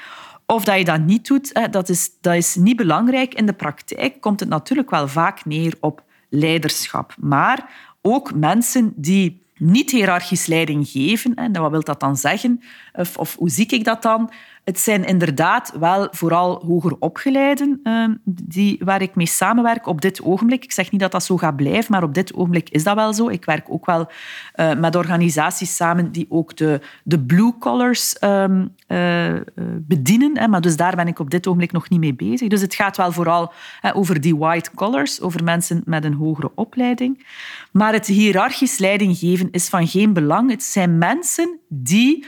of 0.45 0.63
dat 0.63 0.77
je 0.77 0.85
dat 0.85 0.99
niet 0.99 1.27
doet, 1.27 1.71
dat, 1.71 1.89
is, 1.89 2.09
dat 2.21 2.35
is 2.35 2.55
niet 2.55 2.75
belangrijk. 2.75 3.33
In 3.33 3.45
de 3.45 3.53
praktijk 3.53 4.21
komt 4.21 4.39
het 4.39 4.49
natuurlijk 4.49 4.89
wel 4.89 5.07
vaak 5.07 5.45
neer 5.45 5.73
op 5.79 6.03
leiderschap. 6.29 7.15
Maar 7.19 7.69
ook 8.01 8.33
mensen 8.33 8.93
die 8.95 9.45
niet 9.55 9.91
hiërarchisch 9.91 10.45
leiding 10.45 10.87
geven, 10.87 11.35
en 11.35 11.51
wat 11.51 11.71
wil 11.71 11.83
dat 11.83 11.99
dan 11.99 12.17
zeggen? 12.17 12.61
Of, 12.93 13.17
of 13.17 13.35
hoe 13.35 13.49
zie 13.49 13.67
ik 13.67 13.83
dat 13.83 14.01
dan? 14.01 14.29
Het 14.67 14.79
zijn 14.79 15.05
inderdaad 15.05 15.73
wel 15.79 16.07
vooral 16.11 16.63
hoger 16.65 16.95
opgeleiden 16.99 17.79
uh, 17.83 18.07
die, 18.23 18.79
waar 18.83 19.01
ik 19.01 19.15
mee 19.15 19.25
samenwerk 19.25 19.87
op 19.87 20.01
dit 20.01 20.21
ogenblik. 20.21 20.63
Ik 20.63 20.71
zeg 20.71 20.91
niet 20.91 21.01
dat 21.01 21.11
dat 21.11 21.23
zo 21.23 21.37
gaat 21.37 21.55
blijven, 21.55 21.91
maar 21.91 22.03
op 22.03 22.13
dit 22.13 22.33
ogenblik 22.33 22.69
is 22.69 22.83
dat 22.83 22.95
wel 22.95 23.13
zo. 23.13 23.29
Ik 23.29 23.45
werk 23.45 23.65
ook 23.69 23.85
wel 23.85 24.09
uh, 24.55 24.73
met 24.73 24.95
organisaties 24.95 25.75
samen 25.75 26.11
die 26.11 26.25
ook 26.29 26.55
de, 26.55 26.81
de 27.03 27.19
blue 27.19 27.57
collars 27.59 28.15
um, 28.21 28.73
uh, 28.87 29.33
bedienen. 29.77 30.37
Hè, 30.37 30.47
maar 30.47 30.61
dus 30.61 30.75
daar 30.75 30.95
ben 30.95 31.07
ik 31.07 31.19
op 31.19 31.29
dit 31.29 31.47
ogenblik 31.47 31.71
nog 31.71 31.89
niet 31.89 31.99
mee 31.99 32.15
bezig. 32.15 32.47
Dus 32.47 32.61
het 32.61 32.75
gaat 32.75 32.97
wel 32.97 33.11
vooral 33.11 33.53
hè, 33.81 33.95
over 33.95 34.21
die 34.21 34.37
white 34.37 34.71
collars, 34.75 35.21
over 35.21 35.43
mensen 35.43 35.81
met 35.85 36.03
een 36.03 36.13
hogere 36.13 36.51
opleiding. 36.55 37.25
Maar 37.71 37.93
het 37.93 38.07
hiërarchisch 38.07 38.77
leidinggeven 38.77 39.51
is 39.51 39.69
van 39.69 39.87
geen 39.87 40.13
belang. 40.13 40.49
Het 40.49 40.63
zijn 40.63 40.97
mensen 40.97 41.59
die 41.67 42.25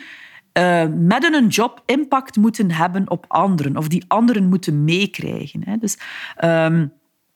uh, 0.59 0.83
met 0.95 1.33
een 1.33 1.47
job 1.47 1.83
impact 1.85 2.35
moeten 2.35 2.71
hebben 2.71 3.09
op 3.09 3.25
anderen 3.27 3.77
of 3.77 3.87
die 3.87 4.03
anderen 4.07 4.49
moeten 4.49 4.83
meekrijgen. 4.83 5.79
Dus 5.79 5.97
um, 6.43 6.91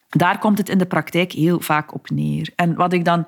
daar 0.09 0.39
komt 0.39 0.57
het 0.57 0.69
in 0.69 0.77
de 0.77 0.85
praktijk 0.85 1.31
heel 1.31 1.59
vaak 1.59 1.93
op 1.93 2.09
neer. 2.09 2.49
En 2.55 2.75
wat 2.75 2.93
ik 2.93 3.05
dan 3.05 3.25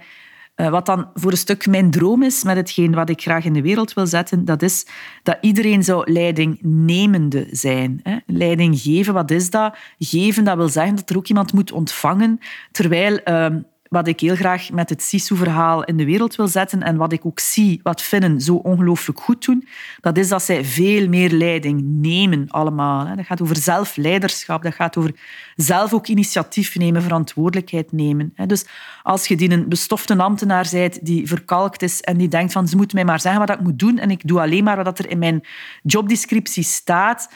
uh, 0.56 0.70
wat 0.70 0.86
dan 0.86 1.10
voor 1.14 1.32
een 1.32 1.38
stuk 1.38 1.68
mijn 1.68 1.92
droom 1.92 2.24
is 2.24 2.44
met 2.44 2.56
hetgeen 2.56 2.94
wat 2.94 3.10
ik 3.10 3.22
graag 3.22 3.46
in 3.46 3.54
de 3.54 3.62
wereld 3.62 3.94
wil 3.94 4.08
zetten, 4.08 4.46
dat 4.46 4.62
is 4.62 4.88
dat 5.24 5.38
iedereen 5.42 5.84
zou 5.84 6.12
leidingnemende 6.12 7.48
zijn. 7.52 8.00
Hè. 8.04 8.18
Leiding 8.26 8.80
geven, 8.80 9.14
wat 9.14 9.32
is 9.32 9.50
dat? 9.50 9.78
Geven, 10.00 10.44
dat 10.44 10.58
wil 10.58 10.70
zeggen 10.70 10.96
dat 10.96 11.10
er 11.10 11.18
ook 11.18 11.28
iemand 11.28 11.54
moet 11.54 11.72
ontvangen, 11.72 12.40
terwijl 12.72 13.20
uh, 13.26 13.48
wat 13.96 14.08
ik 14.08 14.20
heel 14.20 14.36
graag 14.36 14.72
met 14.72 14.90
het 14.90 15.02
SISU-verhaal 15.02 15.84
in 15.84 15.98
de 15.98 16.06
wereld 16.06 16.36
wil 16.36 16.48
zetten 16.48 16.84
en 16.84 16.98
wat 16.98 17.12
ik 17.12 17.26
ook 17.26 17.40
zie, 17.40 17.80
wat 17.84 18.02
Finnen 18.02 18.42
zo 18.42 18.56
ongelooflijk 18.56 19.20
goed 19.20 19.46
doen, 19.46 19.68
dat 20.02 20.18
is 20.18 20.28
dat 20.28 20.44
zij 20.44 20.66
veel 20.66 21.08
meer 21.08 21.32
leiding 21.32 21.82
nemen 21.84 22.46
allemaal. 22.50 23.16
Dat 23.16 23.26
gaat 23.26 23.42
over 23.42 23.56
zelfleiderschap, 23.56 24.64
dat 24.64 24.74
gaat 24.74 24.98
over 24.98 25.12
zelf 25.56 25.94
ook 25.94 26.08
initiatief 26.08 26.76
nemen, 26.76 27.02
verantwoordelijkheid 27.02 27.92
nemen. 27.92 28.34
Dus 28.48 28.66
als 29.04 29.28
je 29.28 29.36
die 29.36 29.52
een 29.52 29.70
bestofte 29.70 30.18
ambtenaar 30.18 30.68
bent 30.72 31.06
die 31.06 31.28
verkalkt 31.28 31.82
is 31.82 32.02
en 32.02 32.18
die 32.18 32.28
denkt 32.28 32.52
van 32.52 32.68
ze 32.68 32.76
moeten 32.76 32.96
mij 32.96 33.06
maar 33.06 33.22
zeggen 33.22 33.40
wat 33.46 33.58
ik 33.58 33.62
moet 33.62 33.80
doen 33.80 33.98
en 33.98 34.12
ik 34.12 34.28
doe 34.28 34.42
alleen 34.42 34.64
maar 34.64 34.84
wat 34.84 35.00
er 35.00 35.10
in 35.10 35.20
mijn 35.20 35.42
jobdescriptie 35.84 36.64
staat... 36.64 37.30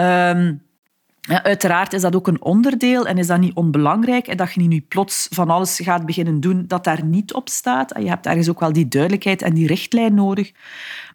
Um, 0.00 0.64
ja, 1.26 1.42
uiteraard 1.42 1.92
is 1.92 2.00
dat 2.00 2.16
ook 2.16 2.26
een 2.26 2.42
onderdeel 2.42 3.06
en 3.06 3.18
is 3.18 3.26
dat 3.26 3.40
niet 3.40 3.54
onbelangrijk. 3.54 4.38
Dat 4.38 4.52
je 4.52 4.60
niet 4.60 4.70
nu 4.70 4.80
plots 4.80 5.26
van 5.30 5.50
alles 5.50 5.80
gaat 5.82 6.06
beginnen 6.06 6.40
doen 6.40 6.64
dat 6.66 6.84
daar 6.84 7.04
niet 7.04 7.34
op 7.34 7.48
staat. 7.48 7.92
Je 7.98 8.08
hebt 8.08 8.26
ergens 8.26 8.48
ook 8.48 8.60
wel 8.60 8.72
die 8.72 8.88
duidelijkheid 8.88 9.42
en 9.42 9.54
die 9.54 9.66
richtlijn 9.66 10.14
nodig. 10.14 10.52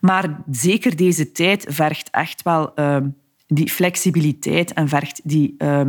Maar 0.02 0.42
zeker 0.52 0.96
deze 0.96 1.32
tijd 1.32 1.66
vergt 1.70 2.10
echt 2.10 2.42
wel 2.42 2.72
uh, 2.76 2.98
die 3.48 3.70
flexibiliteit 3.70 4.74
en 4.74 4.88
vergt 4.88 5.22
die, 5.24 5.56
uh, 5.58 5.82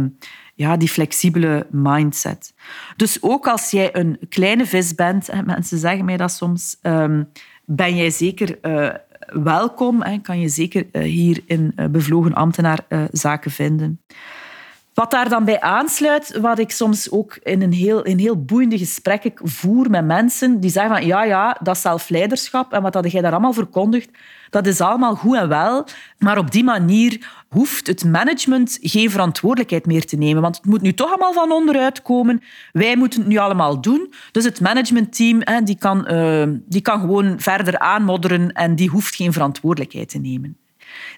ja, 0.54 0.76
die 0.76 0.88
flexibele 0.88 1.66
mindset. 1.70 2.54
Dus 2.96 3.22
ook 3.22 3.46
als 3.46 3.70
jij 3.70 3.96
een 3.96 4.18
kleine 4.28 4.66
vis 4.66 4.94
bent, 4.94 5.44
mensen 5.44 5.78
zeggen 5.78 6.04
mij 6.04 6.16
dat 6.16 6.32
soms, 6.32 6.76
um, 6.82 7.28
ben 7.64 7.96
jij 7.96 8.10
zeker... 8.10 8.58
Uh, 8.62 8.94
welkom. 9.32 10.02
en 10.02 10.20
kan 10.20 10.40
je 10.40 10.48
zeker 10.48 10.86
eh, 10.92 11.02
hier 11.02 11.40
in 11.46 11.72
eh, 11.76 11.86
bevlogen 11.86 12.34
ambtenaar 12.34 12.84
eh, 12.88 13.02
zaken 13.10 13.50
vinden. 13.50 14.00
Wat 14.94 15.10
daar 15.10 15.28
dan 15.28 15.44
bij 15.44 15.60
aansluit, 15.60 16.38
wat 16.38 16.58
ik 16.58 16.70
soms 16.70 17.10
ook 17.10 17.36
in 17.42 17.62
een 17.62 17.72
heel, 17.72 18.02
in 18.02 18.18
heel 18.18 18.44
boeiende 18.44 18.78
gesprekken 18.78 19.32
voer 19.34 19.90
met 19.90 20.04
mensen, 20.04 20.60
die 20.60 20.70
zeggen 20.70 20.96
van 20.96 21.06
ja, 21.06 21.24
ja, 21.24 21.56
dat 21.62 21.76
is 21.76 21.82
zelfleiderschap 21.82 22.72
en 22.72 22.82
wat 22.82 22.92
dat 22.92 23.12
jij 23.12 23.20
daar 23.20 23.32
allemaal 23.32 23.52
verkondigt, 23.52 24.10
dat 24.52 24.66
is 24.66 24.80
allemaal 24.80 25.14
goed 25.14 25.36
en 25.36 25.48
wel, 25.48 25.86
maar 26.18 26.38
op 26.38 26.50
die 26.50 26.64
manier 26.64 27.30
hoeft 27.48 27.86
het 27.86 28.04
management 28.04 28.78
geen 28.80 29.10
verantwoordelijkheid 29.10 29.86
meer 29.86 30.04
te 30.04 30.16
nemen. 30.16 30.42
Want 30.42 30.56
het 30.56 30.64
moet 30.64 30.80
nu 30.80 30.94
toch 30.94 31.08
allemaal 31.08 31.32
van 31.32 31.52
onderuit 31.52 32.02
komen. 32.02 32.42
Wij 32.72 32.96
moeten 32.96 33.20
het 33.20 33.28
nu 33.28 33.36
allemaal 33.36 33.80
doen. 33.80 34.12
Dus 34.32 34.44
het 34.44 34.60
managementteam 34.60 35.42
die 35.64 35.78
kan, 35.78 36.12
uh, 36.12 36.44
die 36.68 36.80
kan 36.80 37.00
gewoon 37.00 37.40
verder 37.40 37.78
aanmodderen 37.78 38.52
en 38.52 38.74
die 38.74 38.88
hoeft 38.88 39.14
geen 39.14 39.32
verantwoordelijkheid 39.32 40.08
te 40.08 40.18
nemen. 40.18 40.56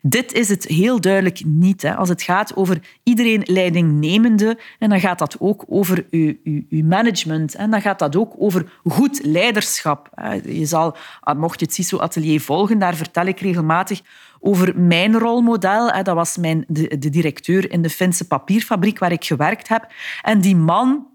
Dit 0.03 0.33
is 0.33 0.49
het 0.49 0.65
heel 0.65 1.01
duidelijk 1.01 1.45
niet. 1.45 1.83
Hè. 1.83 1.95
Als 1.95 2.09
het 2.09 2.23
gaat 2.23 2.57
over 2.57 2.81
iedereen 3.03 3.43
leidingnemende, 3.45 4.59
en 4.79 4.89
dan 4.89 5.01
gaat 5.01 5.19
dat 5.19 5.37
ook 5.39 5.65
over 5.69 6.07
uw, 6.11 6.35
management. 6.69 7.55
En 7.55 7.71
dan 7.71 7.81
gaat 7.81 7.99
dat 7.99 8.17
ook 8.17 8.35
over 8.39 8.73
goed 8.85 9.21
leiderschap. 9.25 10.09
Je 10.45 10.67
zal, 10.67 10.97
ah, 11.21 11.39
mocht 11.39 11.61
je 11.61 11.67
het 11.67 11.75
CISO-atelier 11.75 12.41
volgen, 12.41 12.79
daar 12.79 12.95
vertel 12.95 13.27
ik 13.27 13.41
regelmatig 13.41 14.01
over 14.41 14.79
mijn 14.79 15.19
rolmodel. 15.19 16.03
Dat 16.03 16.15
was 16.15 16.37
mijn, 16.37 16.65
de, 16.69 16.99
de 16.99 17.11
directeur 17.11 17.71
in 17.71 17.83
de 17.83 17.91
Finse 17.91 18.27
papierfabriek 18.27 18.99
waar 18.99 19.13
ik 19.13 19.25
gewerkt 19.25 19.69
heb. 19.69 19.93
En 20.23 20.41
die 20.41 20.57
man 20.57 21.07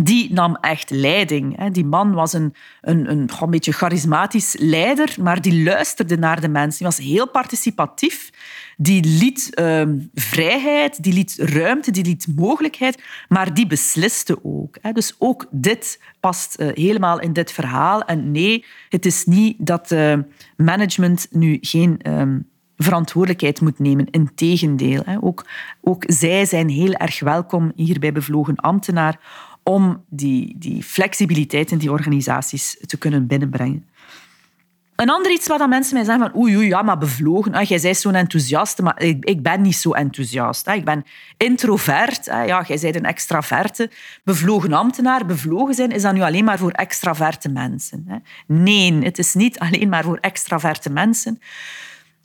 die 0.00 0.32
nam 0.32 0.56
echt 0.60 0.90
leiding. 0.90 1.70
Die 1.70 1.84
man 1.84 2.12
was 2.12 2.32
een, 2.32 2.54
een, 2.80 3.10
een, 3.10 3.30
een 3.40 3.50
beetje 3.50 3.72
charismatisch 3.72 4.56
leider, 4.58 5.14
maar 5.20 5.40
die 5.40 5.62
luisterde 5.62 6.18
naar 6.18 6.40
de 6.40 6.48
mensen. 6.48 6.78
Die 6.78 6.86
was 6.86 7.06
heel 7.06 7.28
participatief. 7.28 8.30
Die 8.76 9.04
liet 9.04 9.54
ehm, 9.54 9.98
vrijheid, 10.14 11.02
die 11.02 11.12
liet 11.12 11.36
ruimte, 11.38 11.90
die 11.90 12.04
liet 12.04 12.26
mogelijkheid, 12.36 13.02
maar 13.28 13.54
die 13.54 13.66
besliste 13.66 14.44
ook. 14.44 14.94
Dus 14.94 15.14
ook 15.18 15.46
dit 15.50 16.00
past 16.20 16.60
uh, 16.60 16.68
helemaal 16.74 17.20
in 17.20 17.32
dit 17.32 17.52
verhaal. 17.52 18.02
En 18.02 18.30
nee, 18.30 18.64
het 18.88 19.06
is 19.06 19.24
niet 19.24 19.56
dat 19.58 19.90
uh, 19.90 20.14
management 20.56 21.26
nu 21.30 21.58
geen 21.60 21.98
ehm, 21.98 22.38
verantwoordelijkheid 22.76 23.60
moet 23.60 23.78
nemen. 23.78 24.10
Integendeel. 24.10 25.02
Ook, 25.20 25.46
ook 25.80 26.04
zij 26.06 26.44
zijn 26.44 26.68
heel 26.68 26.92
erg 26.92 27.20
welkom 27.20 27.72
hier 27.76 27.98
bij 27.98 28.12
Bevlogen 28.12 28.56
Ambtenaar 28.56 29.20
om 29.62 30.04
die, 30.08 30.54
die 30.58 30.82
flexibiliteit 30.82 31.70
in 31.70 31.78
die 31.78 31.90
organisaties 31.90 32.78
te 32.86 32.98
kunnen 32.98 33.26
binnenbrengen. 33.26 33.86
Een 34.96 35.10
ander 35.10 35.32
iets 35.32 35.46
wat 35.46 35.68
mensen 35.68 35.94
mij 35.94 36.04
zeggen 36.04 36.30
van 36.30 36.40
oei, 36.40 36.56
oei, 36.56 36.66
ja, 36.66 36.82
maar 36.82 36.98
bevlogen. 36.98 37.54
Ah, 37.54 37.64
jij 37.64 37.80
bent 37.80 37.96
zo'n 37.96 38.14
enthousiast, 38.14 38.80
maar 38.80 39.02
ik, 39.02 39.24
ik, 39.24 39.42
ben 39.42 39.60
niet 39.60 39.76
zo 39.76 39.92
enthousiast. 39.92 40.68
Ik 40.68 40.84
ben 40.84 41.04
introvert. 41.36 42.24
Ja, 42.24 42.64
jij 42.66 42.78
bent 42.80 42.94
een 42.94 43.04
extraverte. 43.04 43.90
Bevlogen 44.24 44.72
ambtenaar. 44.72 45.26
Bevlogen 45.26 45.74
zijn, 45.74 45.90
is 45.90 46.02
dat 46.02 46.12
nu 46.12 46.20
alleen 46.20 46.44
maar 46.44 46.58
voor 46.58 46.70
extraverte 46.70 47.48
mensen? 47.48 48.22
Nee, 48.46 48.92
het 48.92 49.18
is 49.18 49.34
niet 49.34 49.58
alleen 49.58 49.88
maar 49.88 50.04
voor 50.04 50.18
extraverte 50.20 50.90
mensen. 50.90 51.38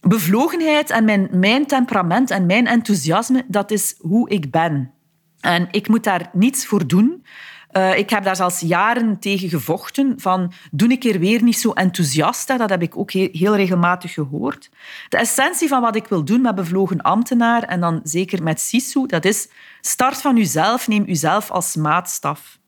Bevlogenheid 0.01 0.89
en 0.89 1.29
mijn 1.31 1.65
temperament 1.65 2.31
en 2.31 2.45
mijn 2.45 2.67
enthousiasme, 2.67 3.45
dat 3.47 3.71
is 3.71 3.95
hoe 3.99 4.29
ik 4.29 4.51
ben. 4.51 4.91
En 5.39 5.67
ik 5.71 5.87
moet 5.87 6.03
daar 6.03 6.29
niets 6.33 6.65
voor 6.65 6.87
doen. 6.87 7.23
Uh, 7.71 7.97
ik 7.97 8.09
heb 8.09 8.23
daar 8.23 8.35
zelfs 8.35 8.59
jaren 8.59 9.19
tegen 9.19 9.49
gevochten. 9.49 10.13
Van, 10.17 10.51
doe 10.71 10.89
ik 10.89 11.03
er 11.03 11.19
weer 11.19 11.43
niet 11.43 11.57
zo 11.57 11.71
enthousiast? 11.71 12.47
Dat 12.47 12.69
heb 12.69 12.81
ik 12.81 12.97
ook 12.97 13.11
heel, 13.11 13.55
regelmatig 13.55 14.13
gehoord. 14.13 14.69
De 15.09 15.17
essentie 15.17 15.67
van 15.67 15.81
wat 15.81 15.95
ik 15.95 16.07
wil 16.07 16.25
doen 16.25 16.41
met 16.41 16.55
bevlogen 16.55 17.01
ambtenaar, 17.01 17.63
en 17.63 17.79
dan 17.79 17.99
zeker 18.03 18.43
met 18.43 18.61
SISU, 18.61 19.05
dat 19.05 19.25
is 19.25 19.49
start 19.81 20.21
van 20.21 20.37
uzelf, 20.37 20.87
neem 20.87 21.05
uzelf 21.07 21.51
als 21.51 21.75
maatstaf. 21.75 22.59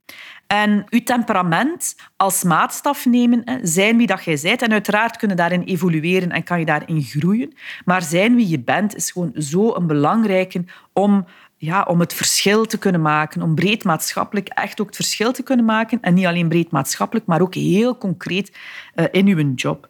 En 0.46 0.84
uw 0.88 1.02
temperament 1.02 1.96
als 2.16 2.42
maatstaf 2.42 3.06
nemen, 3.06 3.60
zijn 3.62 3.96
wie 3.96 4.06
dat 4.06 4.24
jij 4.24 4.38
bent. 4.42 4.62
En 4.62 4.72
uiteraard 4.72 5.16
kunnen 5.16 5.36
daarin 5.36 5.62
evolueren 5.62 6.30
en 6.30 6.42
kan 6.42 6.58
je 6.58 6.64
daarin 6.64 7.02
groeien. 7.02 7.52
Maar 7.84 8.02
zijn 8.02 8.34
wie 8.34 8.48
je 8.48 8.60
bent 8.60 8.96
is 8.96 9.10
gewoon 9.10 9.32
zo 9.34 9.74
een 9.74 9.86
belangrijke 9.86 10.64
om 10.92 11.26
ja, 11.62 11.82
om 11.82 12.00
het 12.00 12.14
verschil 12.14 12.66
te 12.66 12.78
kunnen 12.78 13.02
maken, 13.02 13.42
om 13.42 13.54
breed 13.54 13.84
maatschappelijk 13.84 14.48
echt 14.48 14.80
ook 14.80 14.86
het 14.86 14.96
verschil 14.96 15.32
te 15.32 15.42
kunnen 15.42 15.64
maken. 15.64 15.98
En 16.00 16.14
niet 16.14 16.26
alleen 16.26 16.48
breed 16.48 16.70
maatschappelijk, 16.70 17.26
maar 17.26 17.40
ook 17.40 17.54
heel 17.54 17.98
concreet 17.98 18.56
uh, 18.94 19.04
in 19.10 19.26
uw 19.26 19.52
job. 19.54 19.88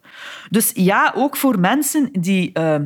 Dus 0.49 0.71
ja, 0.75 1.13
ook 1.17 1.37
voor 1.37 1.59
mensen 1.59 2.09
die 2.13 2.51
uh, 2.55 2.77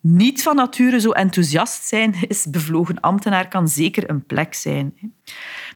niet 0.00 0.42
van 0.42 0.56
nature 0.56 1.00
zo 1.00 1.10
enthousiast 1.10 1.84
zijn, 1.84 2.14
is 2.28 2.46
bevlogen 2.50 3.00
ambtenaar 3.00 3.48
kan 3.48 3.68
zeker 3.68 4.10
een 4.10 4.26
plek 4.26 4.54
zijn. 4.54 4.94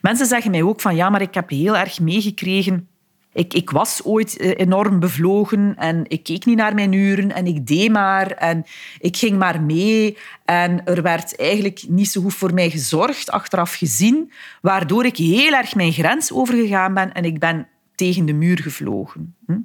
Mensen 0.01 0.27
zeggen 0.27 0.51
mij 0.51 0.63
ook 0.63 0.81
van 0.81 0.97
ja, 0.97 1.11
maar 1.11 1.23
ik 1.23 1.35
heb 1.35 1.49
heel 1.49 1.77
erg 1.77 2.01
meegekregen 2.01 2.89
ik, 3.35 3.55
ik 3.55 3.71
was 3.71 4.01
ooit 4.05 4.37
eh, 4.37 4.51
enorm 4.57 5.01
bevlogen 5.01 5.75
en 5.79 6.05
ik 6.09 6.23
keek 6.23 6.45
niet 6.45 6.57
naar 6.57 6.75
mijn 6.75 6.93
uren 6.93 7.33
en 7.33 7.47
ik 7.47 7.67
deed 7.67 7.91
maar 7.91 8.31
en 8.31 8.65
ik 8.99 9.17
ging 9.17 9.39
maar 9.39 9.63
mee. 9.63 10.19
En 10.45 10.85
er 10.85 11.03
werd 11.03 11.37
eigenlijk 11.37 11.85
niet 11.89 12.11
zo 12.11 12.21
goed 12.21 12.35
voor 12.35 12.55
mij 12.55 12.71
gezorgd, 12.71 13.31
achteraf 13.31 13.75
gezien, 13.75 14.33
waardoor 14.61 15.05
ik 15.05 15.17
heel 15.17 15.53
erg 15.53 15.75
mijn 15.75 15.93
grens 15.93 16.33
overgegaan 16.33 16.95
ben 16.95 17.13
en 17.13 17.25
ik 17.25 17.39
ben 17.39 17.69
tegen 17.95 18.25
de 18.25 18.33
muur 18.33 18.59
gevlogen. 18.59 19.35
Hm? 19.47 19.59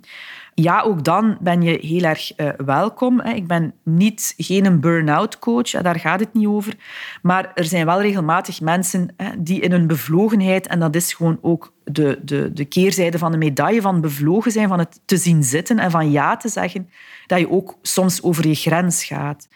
ja, 0.54 0.82
ook 0.82 1.04
dan 1.04 1.38
ben 1.42 1.62
je 1.62 1.78
heel 1.82 2.04
erg 2.04 2.38
uh, 2.38 2.50
welkom. 2.66 3.22
Ik 3.22 3.48
ben 3.48 3.74
niet, 3.84 4.34
geen 4.38 4.80
burn-out 4.80 5.40
coach, 5.40 5.70
daar 5.70 6.00
gaat 6.00 6.20
het 6.20 6.34
niet 6.34 6.48
over. 6.48 6.76
Maar 7.22 7.52
er 7.56 7.64
zijn 7.64 7.86
wel 7.86 8.02
regelmatig 8.02 8.62
mensen 8.62 9.16
die 9.38 9.62
in 9.62 9.72
hun 9.72 9.88
bevlogenheid, 9.88 10.68
en 10.68 10.80
dat 10.80 10.96
is 10.96 11.14
gewoon 11.14 11.38
ook 11.42 11.74
de, 11.84 12.20
de, 12.24 12.54
de 12.54 12.66
keerzijde 12.66 13.18
van 13.18 13.32
de 13.32 13.38
medaille 13.38 13.82
van 13.82 14.02
bevlogen 14.02 14.52
zijn, 14.52 14.68
van 14.68 14.80
het 14.80 15.02
te 15.06 15.18
zien 15.18 15.44
zitten 15.44 15.80
en 15.80 15.92
van 15.92 16.12
ja 16.12 16.38
te 16.38 16.50
zeggen, 16.50 16.90
dat 17.28 17.40
je 17.40 17.50
ook 17.50 17.78
soms 17.82 18.24
over 18.24 18.48
je 18.48 18.56
grens 18.56 19.04
gaat. 19.04 19.48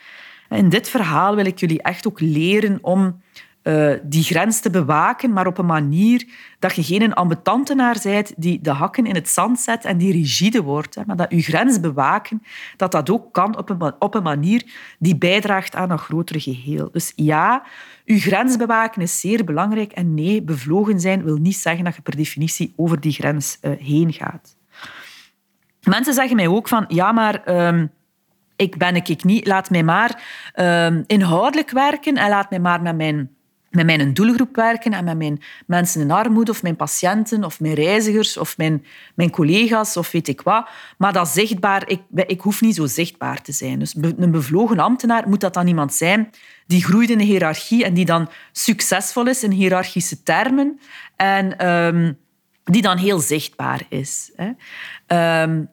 In 0.49 0.69
dit 0.69 0.89
verhaal 0.89 1.35
wil 1.35 1.45
ik 1.45 1.59
jullie 1.59 1.81
echt 1.81 2.07
ook 2.07 2.19
leren 2.19 2.77
om 2.81 3.21
uh, 3.63 3.93
die 4.03 4.24
grens 4.24 4.60
te 4.60 4.70
bewaken, 4.70 5.34
maar 5.34 5.48
op 5.48 5.58
een 5.58 5.65
manier 5.65 6.25
dat 6.60 6.75
je 6.75 6.84
geen 6.84 7.13
ambetantenaar 7.13 8.00
bent 8.03 8.34
die 8.38 8.62
de 8.62 8.72
hakken 8.72 9.05
in 9.05 9.15
het 9.15 9.29
zand 9.29 9.60
zet 9.60 9.86
en 9.86 9.98
die 9.98 10.12
rigide 10.12 10.62
wordt. 10.62 10.96
Hè, 10.96 11.01
maar 11.05 11.15
dat 11.15 11.32
je 11.32 11.41
grens 11.41 11.79
bewaken, 11.79 12.43
dat 12.77 12.91
dat 12.91 13.10
ook 13.10 13.34
kan 13.34 13.58
op 13.58 13.69
een, 13.69 13.93
op 13.99 14.15
een 14.15 14.23
manier 14.23 14.63
die 14.99 15.17
bijdraagt 15.17 15.76
aan 15.76 15.91
een 15.91 15.97
groter 15.97 16.41
geheel. 16.41 16.89
Dus 16.91 17.13
ja, 17.15 17.63
je 18.06 18.19
grens 18.19 18.58
bewaken 18.58 19.02
is 19.02 19.19
zeer 19.19 19.43
belangrijk. 19.43 19.91
En 19.91 20.13
nee, 20.13 20.41
bevlogen 20.41 20.99
zijn 20.99 21.23
wil 21.23 21.38
niet 21.38 21.58
zeggen 21.58 21.84
dat 21.84 21.95
je 21.95 22.02
per 22.02 22.15
definitie 22.15 22.73
over 22.76 22.99
die 22.99 23.12
grens 23.12 23.58
uh, 23.62 23.71
heen 23.80 24.13
gaat. 24.13 24.56
Mensen 25.84 26.13
zeggen 26.13 26.36
mij 26.36 26.47
ook 26.47 26.67
van, 26.67 26.86
ja, 26.88 27.12
maar... 27.12 27.67
Um, 27.67 27.91
ik 28.56 28.78
ben 28.78 28.95
ik 28.95 29.23
niet. 29.23 29.47
Laat 29.47 29.69
mij 29.69 29.84
maar 29.84 30.23
um, 30.56 31.04
inhoudelijk 31.08 31.69
werken 31.69 32.15
en 32.15 32.30
laat 32.30 32.49
mij 32.49 32.60
maar 32.60 32.82
met 32.82 32.95
mijn 32.95 33.33
met 33.73 33.86
mijn 33.86 34.13
doelgroep 34.13 34.55
werken 34.55 34.93
en 34.93 35.03
met 35.03 35.17
mijn 35.17 35.41
mensen 35.65 36.01
in 36.01 36.12
armoede 36.12 36.51
of 36.51 36.62
mijn 36.62 36.75
patiënten 36.75 37.43
of 37.43 37.59
mijn 37.59 37.73
reizigers 37.73 38.38
of 38.38 38.57
mijn, 38.57 38.86
mijn 39.15 39.29
collega's 39.29 39.97
of 39.97 40.12
weet 40.12 40.27
ik 40.27 40.41
wat. 40.41 40.67
Maar 40.97 41.13
dat 41.13 41.27
zichtbaar, 41.27 41.89
ik, 41.89 42.01
ik 42.13 42.41
hoef 42.41 42.62
niet 42.62 42.75
zo 42.75 42.86
zichtbaar 42.86 43.41
te 43.41 43.51
zijn. 43.51 43.79
Dus 43.79 43.95
een 43.95 44.31
bevlogen 44.31 44.79
ambtenaar 44.79 45.29
moet 45.29 45.41
dat 45.41 45.53
dan 45.53 45.67
iemand 45.67 45.93
zijn 45.93 46.29
die 46.67 46.83
groeit 46.83 47.09
in 47.09 47.17
de 47.17 47.23
hiërarchie 47.23 47.86
en 47.86 47.93
die 47.93 48.05
dan 48.05 48.29
succesvol 48.51 49.27
is 49.27 49.43
in 49.43 49.51
hiërarchische 49.51 50.23
termen 50.23 50.79
en 51.15 51.67
um, 51.67 52.17
die 52.63 52.81
dan 52.81 52.97
heel 52.97 53.19
zichtbaar 53.19 53.86
is. 53.89 54.31
Hè. 54.36 54.51
Um, 55.43 55.69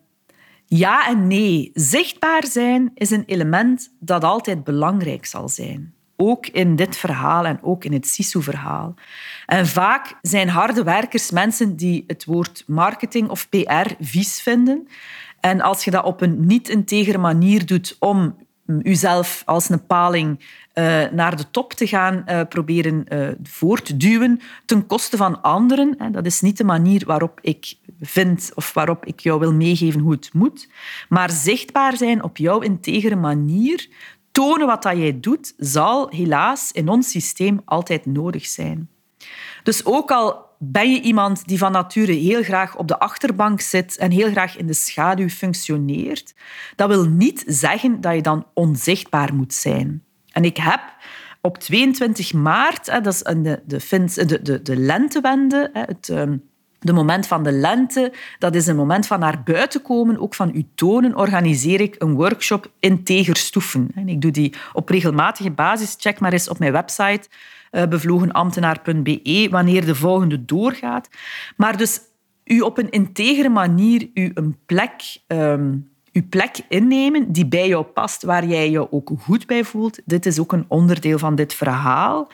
ja 0.67 1.09
en 1.09 1.27
nee. 1.27 1.71
Zichtbaar 1.75 2.47
zijn 2.47 2.91
is 2.95 3.11
een 3.11 3.25
element 3.27 3.93
dat 3.99 4.25
altijd 4.25 4.65
belangrijk 4.65 5.27
zal 5.27 5.49
zijn. 5.49 5.95
Ook 6.23 6.47
in 6.47 6.77
dit 6.77 6.97
verhaal 6.97 7.45
en 7.45 7.59
ook 7.63 7.85
in 7.85 7.93
het 7.93 8.07
SISU-verhaal. 8.07 8.95
En 9.47 9.67
vaak 9.67 10.15
zijn 10.23 10.49
harde 10.49 10.83
werkers 10.83 11.31
mensen 11.31 11.77
die 11.77 12.05
het 12.07 12.25
woord 12.25 12.65
marketing 12.67 13.29
of 13.29 13.49
PR 13.49 13.93
vies 14.01 14.41
vinden. 14.41 14.89
En 15.41 15.61
als 15.61 15.85
je 15.85 15.91
dat 15.91 16.05
op 16.05 16.21
een 16.21 16.47
niet-integere 16.47 17.19
manier 17.19 17.67
doet 17.67 17.97
om 17.99 18.37
jezelf 18.83 19.43
als 19.47 19.69
een 19.69 19.87
paling 19.87 20.39
uh, 20.75 21.03
naar 21.11 21.37
de 21.37 21.51
top 21.51 21.73
te 21.73 21.87
gaan 21.87 22.25
uh, 22.27 22.41
proberen 22.49 23.05
uh, 23.09 23.29
voor 23.43 23.83
te 23.83 23.97
duwen 23.97 24.41
ten 24.67 24.87
koste 24.87 25.17
van 25.17 25.43
anderen. 25.43 26.13
Dat 26.13 26.27
is 26.27 26.41
niet 26.41 26.57
de 26.57 26.65
manier 26.65 27.03
waarop 27.07 27.39
ik 27.43 27.75
vind 28.01 28.51
of 28.55 28.75
waarop 28.75 29.07
ik 29.07 29.21
jou 29.21 29.41
wil 29.41 29.55
meegeven 29.55 30.01
hoe 30.01 30.13
het 30.13 30.31
moet. 30.33 30.69
Maar 31.09 31.31
zichtbaar 31.31 31.97
zijn 31.97 32.23
op 32.23 32.37
jouw 32.37 32.61
integere 32.61 33.17
manier, 33.17 33.89
tonen 34.41 34.67
wat 34.67 34.83
dat 34.83 34.97
jij 34.97 35.21
doet, 35.21 35.55
zal 35.57 36.09
helaas 36.11 36.73
in 36.73 36.89
ons 36.89 37.11
systeem 37.11 37.61
altijd 37.65 38.07
nodig 38.07 38.47
zijn. 38.47 38.89
Dus 39.63 39.85
ook 39.85 40.11
al 40.11 40.49
ben 40.59 40.93
je 40.93 41.01
iemand 41.01 41.47
die 41.47 41.59
van 41.59 41.73
nature 41.73 42.13
heel 42.13 42.43
graag 42.43 42.77
op 42.77 42.89
de 42.89 42.99
achterbank 42.99 43.61
zit 43.61 43.97
en 43.97 44.11
heel 44.11 44.31
graag 44.31 44.57
in 44.57 44.67
de 44.67 44.73
schaduw 44.73 45.29
functioneert, 45.29 46.35
dat 46.77 46.89
wil 46.89 47.05
niet 47.05 47.45
zeggen 47.47 48.01
dat 48.01 48.15
je 48.15 48.23
dan 48.23 48.47
onzichtbaar 48.55 49.35
moet 49.35 49.55
zijn. 49.55 50.05
En 50.33 50.45
ik 50.45 50.57
heb 50.57 50.81
op 51.41 51.59
22 51.59 52.33
maart, 52.33 52.87
dat 52.87 53.07
is 53.07 53.19
de, 53.19 53.63
de, 53.67 54.25
de, 54.27 54.43
de, 54.43 54.63
de 54.63 54.77
lentewende, 54.77 55.71
het 55.73 56.09
ehm, 56.09 56.37
de 56.81 56.93
moment 56.93 57.27
van 57.27 57.43
de 57.43 57.53
lente, 57.53 58.13
dat 58.39 58.55
is 58.55 58.67
een 58.67 58.77
moment 58.77 59.07
van 59.07 59.21
naar 59.21 59.43
buiten 59.43 59.83
komen, 59.83 60.21
ook 60.21 60.35
van 60.35 60.51
u 60.55 60.67
tonen, 60.75 61.17
organiseer 61.17 61.81
ik 61.81 61.95
een 61.99 62.15
workshop 62.15 62.71
integer 62.79 63.37
stoeven. 63.37 63.91
Ik 64.07 64.21
doe 64.21 64.31
die 64.31 64.55
op 64.73 64.89
regelmatige 64.89 65.51
basis. 65.51 65.97
Check 65.99 66.21
maar 66.21 66.33
eens 66.33 66.49
op 66.49 66.59
mijn 66.59 66.73
website 66.73 67.29
uh, 67.71 67.87
bevlogenambtenaar.be 67.87 69.49
wanneer 69.51 69.87
de 69.87 69.95
volgende 69.95 70.45
doorgaat. 70.45 71.09
Maar 71.57 71.77
dus 71.77 72.01
u 72.45 72.61
op 72.61 72.79
een 72.79 72.91
integere 72.91 73.49
manier 73.49 74.09
u 74.15 74.31
een 74.35 74.57
plek 74.67 74.93
um, 75.27 75.91
je 76.13 76.23
plek 76.23 76.61
innemen 76.69 77.33
die 77.33 77.47
bij 77.47 77.69
jou 77.69 77.85
past, 77.85 78.23
waar 78.23 78.47
jij 78.47 78.71
je 78.71 78.93
ook 78.93 79.11
goed 79.19 79.47
bij 79.47 79.65
voelt. 79.65 80.01
Dit 80.05 80.27
is 80.27 80.39
ook 80.39 80.53
een 80.53 80.65
onderdeel 80.69 81.19
van 81.19 81.35
dit 81.35 81.55
verhaal. 81.55 82.31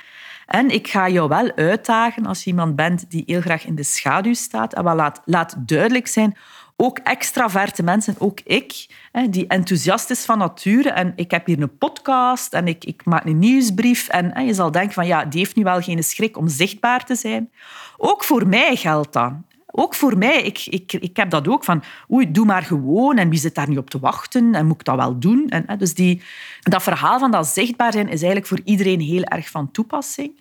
En 0.46 0.70
ik 0.70 0.88
ga 0.88 1.08
jou 1.08 1.28
wel 1.28 1.52
uitdagen 1.54 2.26
als 2.26 2.44
je 2.44 2.50
iemand 2.50 2.76
bent 2.76 3.10
die 3.10 3.22
heel 3.26 3.40
graag 3.40 3.64
in 3.64 3.74
de 3.74 3.82
schaduw 3.82 4.34
staat. 4.34 4.74
En 4.74 4.84
laat, 4.84 5.22
laat 5.24 5.54
duidelijk 5.58 6.06
zijn, 6.06 6.36
ook 6.76 6.98
extraverte 6.98 7.82
mensen, 7.82 8.14
ook 8.18 8.40
ik, 8.44 8.86
die 9.30 9.46
enthousiast 9.46 10.10
is 10.10 10.24
van 10.24 10.38
nature. 10.38 10.90
En 10.90 11.12
ik 11.16 11.30
heb 11.30 11.46
hier 11.46 11.62
een 11.62 11.78
podcast 11.78 12.52
en 12.52 12.68
ik, 12.68 12.84
ik 12.84 13.04
maak 13.04 13.24
een 13.24 13.38
nieuwsbrief. 13.38 14.08
En 14.08 14.46
je 14.46 14.54
zal 14.54 14.70
denken 14.70 14.92
van 14.92 15.06
ja, 15.06 15.24
die 15.24 15.38
heeft 15.38 15.56
nu 15.56 15.62
wel 15.62 15.80
geen 15.80 16.04
schrik 16.04 16.36
om 16.36 16.48
zichtbaar 16.48 17.04
te 17.04 17.14
zijn. 17.14 17.50
Ook 17.96 18.24
voor 18.24 18.46
mij 18.46 18.76
geldt 18.76 19.12
dat 19.12 19.32
ook 19.76 19.94
voor 19.94 20.18
mij, 20.18 20.42
ik, 20.42 20.66
ik, 20.66 20.92
ik 20.92 21.16
heb 21.16 21.30
dat 21.30 21.48
ook 21.48 21.64
van, 21.64 21.82
oei, 22.12 22.30
doe 22.30 22.46
maar 22.46 22.62
gewoon 22.62 23.16
en 23.16 23.28
wie 23.28 23.38
zit 23.38 23.54
daar 23.54 23.68
niet 23.68 23.78
op 23.78 23.90
te 23.90 23.98
wachten 23.98 24.54
en 24.54 24.66
moet 24.66 24.78
ik 24.78 24.84
dat 24.84 24.96
wel 24.96 25.18
doen? 25.18 25.48
En, 25.48 25.78
dus 25.78 25.94
die, 25.94 26.22
dat 26.60 26.82
verhaal 26.82 27.18
van 27.18 27.30
dat 27.30 27.46
zichtbaar 27.46 27.92
zijn 27.92 28.06
is 28.06 28.22
eigenlijk 28.22 28.46
voor 28.46 28.60
iedereen 28.64 29.00
heel 29.00 29.22
erg 29.22 29.50
van 29.50 29.70
toepassing. 29.70 30.32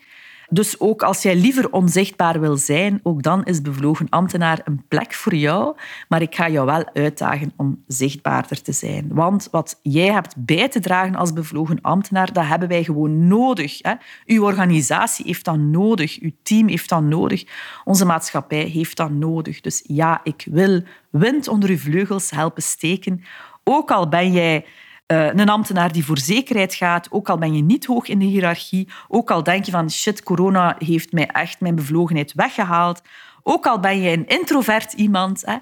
Dus 0.49 0.79
ook 0.79 1.03
als 1.03 1.21
jij 1.21 1.36
liever 1.36 1.71
onzichtbaar 1.71 2.39
wil 2.39 2.58
zijn, 2.58 2.99
ook 3.03 3.23
dan 3.23 3.43
is 3.43 3.62
bevlogen 3.62 4.10
ambtenaar 4.10 4.62
een 4.63 4.84
plek 4.88 5.13
voor 5.13 5.36
jou. 5.36 5.75
Maar 6.08 6.21
ik 6.21 6.36
ga 6.36 6.49
jou 6.49 6.65
wel 6.65 6.89
uitdagen 6.93 7.53
om 7.55 7.84
zichtbaarder 7.88 8.62
te 8.62 8.71
zijn. 8.71 9.08
Want 9.12 9.47
wat 9.51 9.79
jij 9.81 10.12
hebt 10.12 10.36
bij 10.38 10.69
te 10.69 10.79
dragen 10.79 11.15
als 11.15 11.34
bevlogen 11.34 11.81
ambtenaar, 11.81 12.34
dat 12.34 12.45
hebben 12.45 12.67
wij 12.67 12.84
gewoon 12.84 13.27
nodig. 13.27 13.77
Hè? 13.81 13.93
Uw 14.25 14.43
organisatie 14.43 15.25
heeft 15.25 15.45
dat 15.45 15.58
nodig. 15.58 16.19
Uw 16.21 16.31
team 16.43 16.67
heeft 16.67 16.89
dat 16.89 17.03
nodig. 17.03 17.43
Onze 17.84 18.05
maatschappij 18.05 18.63
heeft 18.63 18.97
dat 18.97 19.12
nodig. 19.12 19.62
Dus 19.62 19.84
ja, 19.88 20.19
ik 20.23 20.47
wil 20.51 20.81
wind 21.10 21.47
onder 21.47 21.69
uw 21.69 21.77
vleugels 21.77 22.31
helpen 22.31 22.63
steken. 22.63 23.23
Ook 23.63 23.91
al 23.91 24.10
ben 24.10 24.31
jij 24.31 24.65
uh, 25.07 25.33
een 25.33 25.49
ambtenaar 25.49 25.91
die 25.91 26.05
voor 26.05 26.17
zekerheid 26.17 26.73
gaat, 26.73 27.07
ook 27.11 27.29
al 27.29 27.37
ben 27.37 27.55
je 27.55 27.61
niet 27.61 27.85
hoog 27.85 28.07
in 28.07 28.19
de 28.19 28.25
hiërarchie, 28.25 28.89
ook 29.07 29.31
al 29.31 29.43
denk 29.43 29.65
je 29.65 29.71
van 29.71 29.91
shit, 29.91 30.23
corona 30.23 30.75
heeft 30.79 31.11
mij 31.11 31.27
echt 31.27 31.59
mijn 31.59 31.75
bevlogenheid 31.75 32.33
weggehaald, 32.33 33.01
ook 33.43 33.65
al 33.65 33.79
ben 33.79 34.01
je 34.01 34.11
een 34.11 34.27
introvert 34.27 34.93
iemand, 34.93 35.43
hè, 35.45 35.55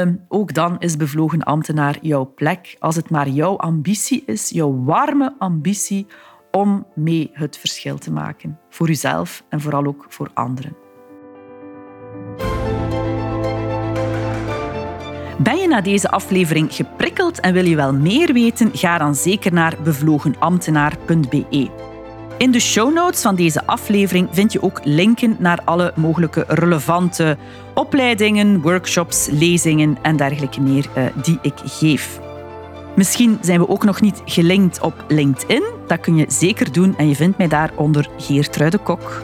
um, 0.00 0.24
ook 0.28 0.54
dan 0.54 0.78
is 0.78 0.96
bevlogen 0.96 1.42
ambtenaar 1.42 1.98
jouw 2.00 2.32
plek. 2.34 2.76
Als 2.78 2.96
het 2.96 3.10
maar 3.10 3.28
jouw 3.28 3.56
ambitie 3.56 4.22
is, 4.26 4.48
jouw 4.48 4.84
warme 4.84 5.34
ambitie 5.38 6.06
om 6.50 6.86
mee 6.94 7.30
het 7.32 7.58
verschil 7.58 7.98
te 7.98 8.12
maken. 8.12 8.58
Voor 8.70 8.86
jezelf 8.86 9.42
en 9.48 9.60
vooral 9.60 9.86
ook 9.86 10.06
voor 10.08 10.30
anderen. 10.34 10.81
Ben 15.42 15.56
je 15.56 15.68
na 15.68 15.80
deze 15.80 16.10
aflevering 16.10 16.74
geprikkeld 16.74 17.40
en 17.40 17.52
wil 17.52 17.64
je 17.64 17.76
wel 17.76 17.92
meer 17.92 18.32
weten? 18.32 18.70
Ga 18.72 18.98
dan 18.98 19.14
zeker 19.14 19.52
naar 19.52 19.76
bevlogenambtenaar.be. 19.84 21.70
In 22.38 22.50
de 22.50 22.60
show 22.60 22.94
notes 22.94 23.22
van 23.22 23.34
deze 23.34 23.66
aflevering 23.66 24.28
vind 24.30 24.52
je 24.52 24.62
ook 24.62 24.80
linken 24.84 25.36
naar 25.38 25.58
alle 25.64 25.92
mogelijke 25.96 26.44
relevante 26.48 27.36
opleidingen, 27.74 28.60
workshops, 28.60 29.28
lezingen 29.30 29.98
en 30.02 30.16
dergelijke 30.16 30.60
meer 30.60 30.86
uh, 30.96 31.04
die 31.22 31.38
ik 31.42 31.54
geef. 31.64 32.20
Misschien 32.96 33.38
zijn 33.40 33.60
we 33.60 33.68
ook 33.68 33.84
nog 33.84 34.00
niet 34.00 34.22
gelinkt 34.24 34.80
op 34.80 35.04
LinkedIn. 35.08 35.64
Dat 35.86 36.00
kun 36.00 36.16
je 36.16 36.24
zeker 36.28 36.72
doen 36.72 36.96
en 36.96 37.08
je 37.08 37.14
vindt 37.14 37.38
mij 37.38 37.48
daar 37.48 37.70
onder 37.76 38.08
Geertruide 38.18 38.78
Kok. 38.78 39.22